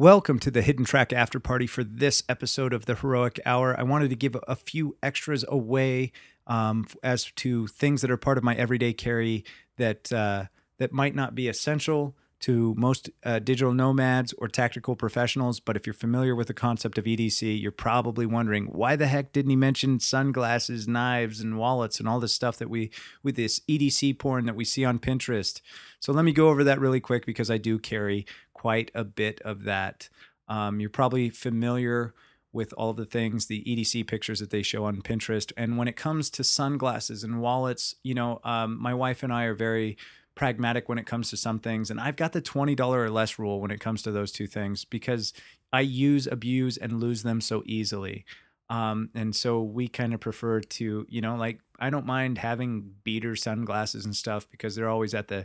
Welcome 0.00 0.38
to 0.38 0.50
the 0.50 0.62
Hidden 0.62 0.86
Track 0.86 1.12
After 1.12 1.38
Party 1.38 1.66
for 1.66 1.84
this 1.84 2.22
episode 2.26 2.72
of 2.72 2.86
the 2.86 2.94
Heroic 2.94 3.38
Hour. 3.44 3.78
I 3.78 3.82
wanted 3.82 4.08
to 4.08 4.16
give 4.16 4.34
a 4.48 4.56
few 4.56 4.96
extras 5.02 5.44
away 5.46 6.12
um, 6.46 6.86
as 7.02 7.30
to 7.32 7.66
things 7.66 8.00
that 8.00 8.10
are 8.10 8.16
part 8.16 8.38
of 8.38 8.42
my 8.42 8.54
everyday 8.54 8.94
carry 8.94 9.44
that 9.76 10.10
uh, 10.10 10.46
that 10.78 10.90
might 10.90 11.14
not 11.14 11.34
be 11.34 11.48
essential 11.48 12.16
to 12.40 12.74
most 12.76 13.10
uh, 13.24 13.38
digital 13.38 13.72
nomads 13.72 14.32
or 14.38 14.48
tactical 14.48 14.96
professionals. 14.96 15.60
But 15.60 15.76
if 15.76 15.86
you're 15.86 15.94
familiar 15.94 16.34
with 16.34 16.48
the 16.48 16.54
concept 16.54 16.98
of 16.98 17.04
EDC, 17.04 17.60
you're 17.60 17.70
probably 17.70 18.26
wondering 18.26 18.66
why 18.66 18.96
the 18.96 19.06
heck 19.06 19.32
didn't 19.32 19.50
he 19.50 19.56
mention 19.56 20.00
sunglasses, 20.00 20.88
knives, 20.88 21.40
and 21.40 21.58
wallets 21.58 21.98
and 21.98 22.08
all 22.08 22.20
this 22.20 22.34
stuff 22.34 22.56
that 22.58 22.70
we 22.70 22.90
with 23.22 23.36
this 23.36 23.60
EDC 23.68 24.18
porn 24.18 24.46
that 24.46 24.56
we 24.56 24.64
see 24.64 24.84
on 24.84 24.98
Pinterest. 24.98 25.60
So 26.00 26.12
let 26.12 26.24
me 26.24 26.32
go 26.32 26.48
over 26.48 26.64
that 26.64 26.80
really 26.80 27.00
quick 27.00 27.26
because 27.26 27.50
I 27.50 27.58
do 27.58 27.78
carry 27.78 28.26
quite 28.54 28.90
a 28.94 29.04
bit 29.04 29.40
of 29.42 29.64
that. 29.64 30.08
Um, 30.48 30.80
you're 30.80 30.90
probably 30.90 31.30
familiar 31.30 32.14
with 32.52 32.72
all 32.76 32.92
the 32.92 33.04
things, 33.04 33.46
the 33.46 33.62
EDC 33.64 34.06
pictures 34.06 34.40
that 34.40 34.50
they 34.50 34.62
show 34.62 34.84
on 34.84 35.02
Pinterest. 35.02 35.52
And 35.56 35.78
when 35.78 35.88
it 35.88 35.96
comes 35.96 36.30
to 36.30 36.42
sunglasses 36.42 37.22
and 37.22 37.40
wallets, 37.40 37.94
you 38.02 38.14
know, 38.14 38.40
um, 38.42 38.80
my 38.80 38.92
wife 38.92 39.22
and 39.22 39.32
I 39.32 39.44
are 39.44 39.54
very 39.54 39.96
pragmatic 40.40 40.88
when 40.88 40.96
it 40.96 41.04
comes 41.04 41.28
to 41.28 41.36
some 41.36 41.58
things. 41.58 41.90
And 41.90 42.00
I've 42.00 42.16
got 42.16 42.32
the 42.32 42.40
$20 42.40 42.80
or 42.80 43.10
less 43.10 43.38
rule 43.38 43.60
when 43.60 43.70
it 43.70 43.78
comes 43.78 44.00
to 44.04 44.10
those 44.10 44.32
two 44.32 44.46
things 44.46 44.86
because 44.86 45.34
I 45.70 45.82
use, 45.82 46.26
abuse, 46.26 46.78
and 46.78 46.98
lose 46.98 47.22
them 47.22 47.42
so 47.42 47.62
easily. 47.66 48.24
Um, 48.70 49.10
and 49.14 49.36
so 49.36 49.60
we 49.60 49.86
kind 49.86 50.14
of 50.14 50.20
prefer 50.20 50.60
to, 50.60 51.06
you 51.10 51.20
know, 51.20 51.36
like 51.36 51.60
I 51.78 51.90
don't 51.90 52.06
mind 52.06 52.38
having 52.38 52.90
beater 53.04 53.36
sunglasses 53.36 54.06
and 54.06 54.16
stuff 54.16 54.48
because 54.50 54.74
they're 54.74 54.88
always 54.88 55.12
at 55.12 55.28
the 55.28 55.44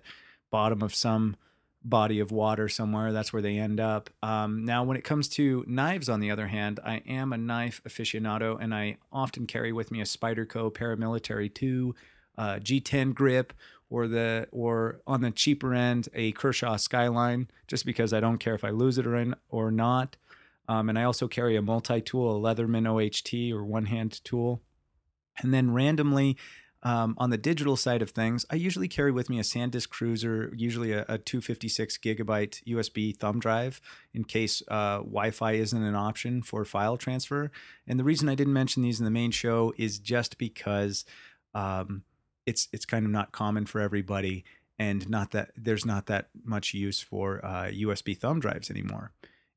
bottom 0.49 0.81
of 0.81 0.95
some 0.95 1.35
body 1.83 2.21
of 2.21 2.31
water 2.31 2.69
somewhere. 2.69 3.11
That's 3.11 3.33
where 3.33 3.41
they 3.41 3.57
end 3.57 3.81
up. 3.81 4.09
Um, 4.23 4.63
now, 4.63 4.85
when 4.85 4.95
it 4.95 5.03
comes 5.03 5.27
to 5.29 5.65
knives, 5.67 6.07
on 6.07 6.21
the 6.21 6.31
other 6.31 6.47
hand, 6.47 6.79
I 6.85 7.01
am 7.05 7.33
a 7.33 7.37
knife 7.37 7.81
aficionado, 7.85 8.57
and 8.61 8.73
I 8.73 8.95
often 9.11 9.45
carry 9.45 9.73
with 9.73 9.91
me 9.91 9.99
a 9.99 10.05
Spyderco 10.05 10.73
Paramilitary 10.73 11.53
2 11.53 11.93
uh, 12.37 12.55
G10 12.55 13.13
grip, 13.13 13.53
or 13.89 14.07
the 14.07 14.47
or 14.51 15.01
on 15.05 15.21
the 15.21 15.31
cheaper 15.31 15.73
end 15.73 16.09
a 16.13 16.31
Kershaw 16.33 16.77
Skyline, 16.77 17.49
just 17.67 17.85
because 17.85 18.13
I 18.13 18.19
don't 18.19 18.39
care 18.39 18.55
if 18.55 18.63
I 18.63 18.69
lose 18.69 18.97
it 18.97 19.07
or 19.07 19.15
in, 19.15 19.35
or 19.49 19.71
not. 19.71 20.17
Um, 20.67 20.89
and 20.89 20.97
I 20.97 21.03
also 21.03 21.27
carry 21.27 21.55
a 21.55 21.61
multi-tool, 21.61 22.37
a 22.37 22.55
Leatherman 22.55 22.87
OHT 22.87 23.53
or 23.55 23.63
one-hand 23.63 24.23
tool. 24.23 24.61
And 25.37 25.53
then 25.53 25.71
randomly, 25.71 26.37
um, 26.85 27.15
on 27.17 27.31
the 27.31 27.37
digital 27.37 27.75
side 27.75 28.03
of 28.03 28.11
things, 28.11 28.45
I 28.51 28.55
usually 28.55 28.87
carry 28.87 29.11
with 29.11 29.27
me 29.27 29.39
a 29.39 29.43
SanDisk 29.43 29.89
Cruzer, 29.89 30.51
usually 30.55 30.91
a, 30.91 31.01
a 31.09 31.17
256 31.17 31.97
gigabyte 31.97 32.63
USB 32.63 33.17
thumb 33.17 33.39
drive 33.39 33.81
in 34.13 34.23
case 34.23 34.61
uh, 34.67 34.97
Wi 34.97 35.31
Fi 35.31 35.53
isn't 35.53 35.83
an 35.83 35.95
option 35.95 36.43
for 36.43 36.63
file 36.63 36.95
transfer. 36.95 37.51
And 37.87 37.99
the 37.99 38.03
reason 38.03 38.29
I 38.29 38.35
didn't 38.35 38.53
mention 38.53 38.83
these 38.83 38.99
in 38.99 39.05
the 39.05 39.11
main 39.11 39.31
show 39.31 39.73
is 39.77 39.97
just 39.97 40.37
because 40.37 41.05
um, 41.55 42.03
it's 42.45 42.67
it's 42.71 42.85
kind 42.85 43.05
of 43.05 43.11
not 43.11 43.31
common 43.31 43.65
for 43.65 43.81
everybody, 43.81 44.43
and 44.77 45.09
not 45.09 45.31
that 45.31 45.51
there's 45.55 45.85
not 45.85 46.05
that 46.07 46.29
much 46.43 46.73
use 46.73 47.01
for 47.01 47.43
uh, 47.45 47.65
USB 47.71 48.17
thumb 48.17 48.39
drives 48.39 48.69
anymore. 48.69 49.11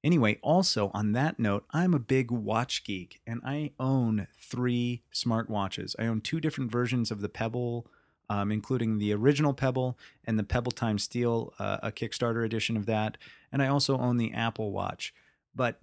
Anyway, 0.05 0.39
also 0.43 0.91
on 0.95 1.13
that 1.13 1.41
note, 1.41 1.65
I'm 1.73 1.93
a 1.93 1.99
big 1.99 2.31
watch 2.31 2.85
geek 2.85 3.21
and 3.27 3.41
I 3.45 3.73
own 3.81 4.29
three 4.41 5.03
smartwatches. 5.13 5.97
I 5.99 6.07
own 6.07 6.21
two 6.21 6.41
different 6.41 6.71
versions 6.71 7.11
of 7.11 7.21
the 7.21 7.29
Pebble, 7.29 7.87
um, 8.31 8.53
including 8.53 8.99
the 8.99 9.13
original 9.13 9.53
Pebble 9.53 9.99
and 10.25 10.39
the 10.39 10.45
Pebble 10.45 10.71
Time 10.71 10.99
Steel, 10.99 11.53
uh, 11.59 11.79
a 11.83 11.91
Kickstarter 11.91 12.45
edition 12.45 12.77
of 12.77 12.87
that. 12.87 13.19
And 13.51 13.61
I 13.61 13.67
also 13.67 13.99
own 13.99 14.19
the 14.19 14.33
Apple 14.33 14.71
Watch. 14.71 15.13
But 15.53 15.81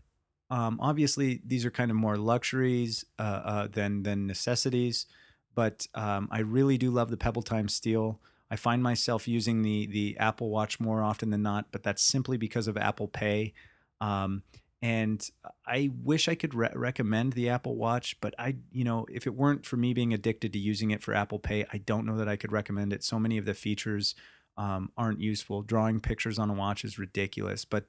um, 0.50 0.80
obviously, 0.80 1.42
these 1.46 1.66
are 1.66 1.72
kind 1.72 1.92
of 1.92 1.98
more 1.98 2.18
luxuries 2.18 3.04
uh, 3.20 3.22
uh, 3.22 3.68
than 3.68 4.04
than 4.04 4.28
necessities. 4.28 5.08
But 5.56 5.88
um, 5.96 6.28
I 6.32 6.40
really 6.40 6.78
do 6.78 6.92
love 6.92 7.10
the 7.10 7.18
Pebble 7.18 7.42
Time 7.42 7.68
Steel. 7.68 8.20
I 8.52 8.58
find 8.58 8.84
myself 8.84 9.28
using 9.28 9.64
the 9.64 9.88
the 9.88 10.18
Apple 10.20 10.50
Watch 10.50 10.80
more 10.80 11.02
often 11.02 11.32
than 11.32 11.42
not, 11.42 11.68
but 11.72 11.84
that's 11.84 12.04
simply 12.04 12.38
because 12.38 12.68
of 12.68 12.78
Apple 12.78 13.08
Pay. 13.08 13.54
Um, 14.02 14.44
and 14.82 15.28
I 15.66 15.90
wish 16.04 16.28
I 16.28 16.36
could 16.36 16.54
re- 16.54 16.70
recommend 16.76 17.34
the 17.34 17.50
Apple 17.50 17.76
Watch, 17.76 18.20
but 18.22 18.36
I, 18.38 18.58
you 18.72 18.84
know, 18.84 19.08
if 19.12 19.26
it 19.26 19.34
weren't 19.34 19.66
for 19.66 19.78
me 19.78 19.94
being 19.94 20.14
addicted 20.14 20.54
to 20.54 20.60
using 20.60 20.92
it 20.92 21.02
for 21.02 21.14
Apple 21.16 21.40
Pay, 21.40 21.66
I 21.74 21.80
don't 21.80 22.06
know 22.06 22.18
that 22.18 22.28
I 22.28 22.36
could 22.36 22.52
recommend 22.52 22.94
it. 22.94 23.04
So 23.04 23.18
many 23.18 23.40
of 23.40 23.46
the 23.46 23.56
features 23.56 24.14
um, 24.58 24.92
aren't 24.96 25.22
useful. 25.22 25.64
Drawing 25.64 26.02
pictures 26.02 26.38
on 26.38 26.52
a 26.52 26.54
watch 26.54 26.86
is 26.86 27.00
ridiculous, 27.00 27.66
but 27.66 27.86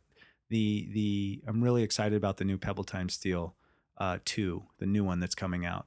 the 0.48 0.88
the 0.92 1.42
I'm 1.46 1.62
really 1.62 1.83
excited 1.83 2.16
about 2.16 2.38
the 2.38 2.44
new 2.44 2.57
Pebble 2.57 2.85
Time 2.85 3.09
Steel 3.09 3.55
uh, 3.98 4.18
2, 4.24 4.62
the 4.79 4.87
new 4.87 5.05
one 5.05 5.20
that's 5.20 5.35
coming 5.35 5.66
out. 5.66 5.87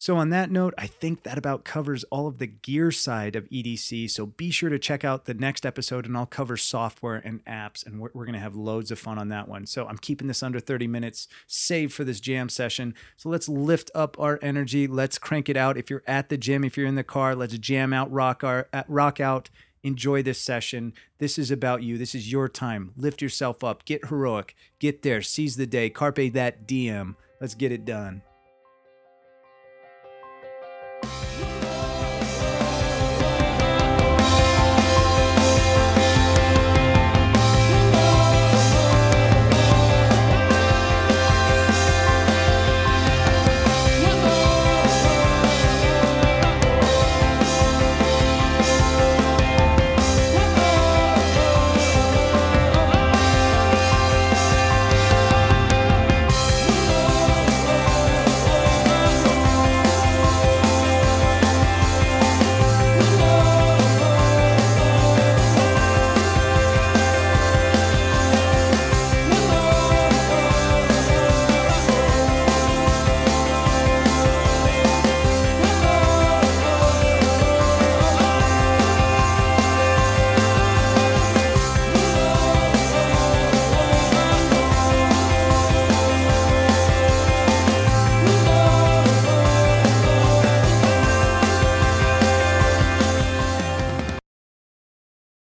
So, 0.00 0.16
on 0.16 0.30
that 0.30 0.50
note, 0.50 0.72
I 0.78 0.86
think 0.86 1.24
that 1.24 1.36
about 1.36 1.62
covers 1.62 2.04
all 2.04 2.26
of 2.26 2.38
the 2.38 2.46
gear 2.46 2.90
side 2.90 3.36
of 3.36 3.46
EDC. 3.50 4.08
So, 4.08 4.24
be 4.24 4.50
sure 4.50 4.70
to 4.70 4.78
check 4.78 5.04
out 5.04 5.26
the 5.26 5.34
next 5.34 5.66
episode 5.66 6.06
and 6.06 6.16
I'll 6.16 6.24
cover 6.24 6.56
software 6.56 7.16
and 7.16 7.44
apps, 7.44 7.84
and 7.84 8.00
we're, 8.00 8.08
we're 8.14 8.24
going 8.24 8.32
to 8.32 8.40
have 8.40 8.56
loads 8.56 8.90
of 8.90 8.98
fun 8.98 9.18
on 9.18 9.28
that 9.28 9.46
one. 9.46 9.66
So, 9.66 9.86
I'm 9.86 9.98
keeping 9.98 10.26
this 10.26 10.42
under 10.42 10.58
30 10.58 10.86
minutes, 10.86 11.28
save 11.46 11.92
for 11.92 12.04
this 12.04 12.18
jam 12.18 12.48
session. 12.48 12.94
So, 13.18 13.28
let's 13.28 13.46
lift 13.46 13.90
up 13.94 14.18
our 14.18 14.38
energy. 14.40 14.86
Let's 14.86 15.18
crank 15.18 15.50
it 15.50 15.56
out. 15.58 15.76
If 15.76 15.90
you're 15.90 16.02
at 16.06 16.30
the 16.30 16.38
gym, 16.38 16.64
if 16.64 16.78
you're 16.78 16.86
in 16.86 16.94
the 16.94 17.04
car, 17.04 17.34
let's 17.34 17.58
jam 17.58 17.92
out, 17.92 18.10
rock, 18.10 18.42
our, 18.42 18.68
rock 18.88 19.20
out 19.20 19.50
enjoy 19.82 20.22
this 20.22 20.38
session. 20.38 20.92
This 21.18 21.38
is 21.38 21.50
about 21.50 21.82
you. 21.82 21.96
This 21.96 22.14
is 22.14 22.30
your 22.30 22.50
time. 22.50 22.92
Lift 22.98 23.22
yourself 23.22 23.64
up. 23.64 23.86
Get 23.86 24.08
heroic. 24.08 24.54
Get 24.78 25.00
there. 25.00 25.22
Seize 25.22 25.56
the 25.56 25.66
day. 25.66 25.88
Carpe 25.88 26.32
that 26.34 26.66
DM. 26.66 27.16
Let's 27.40 27.54
get 27.54 27.72
it 27.72 27.86
done. 27.86 28.20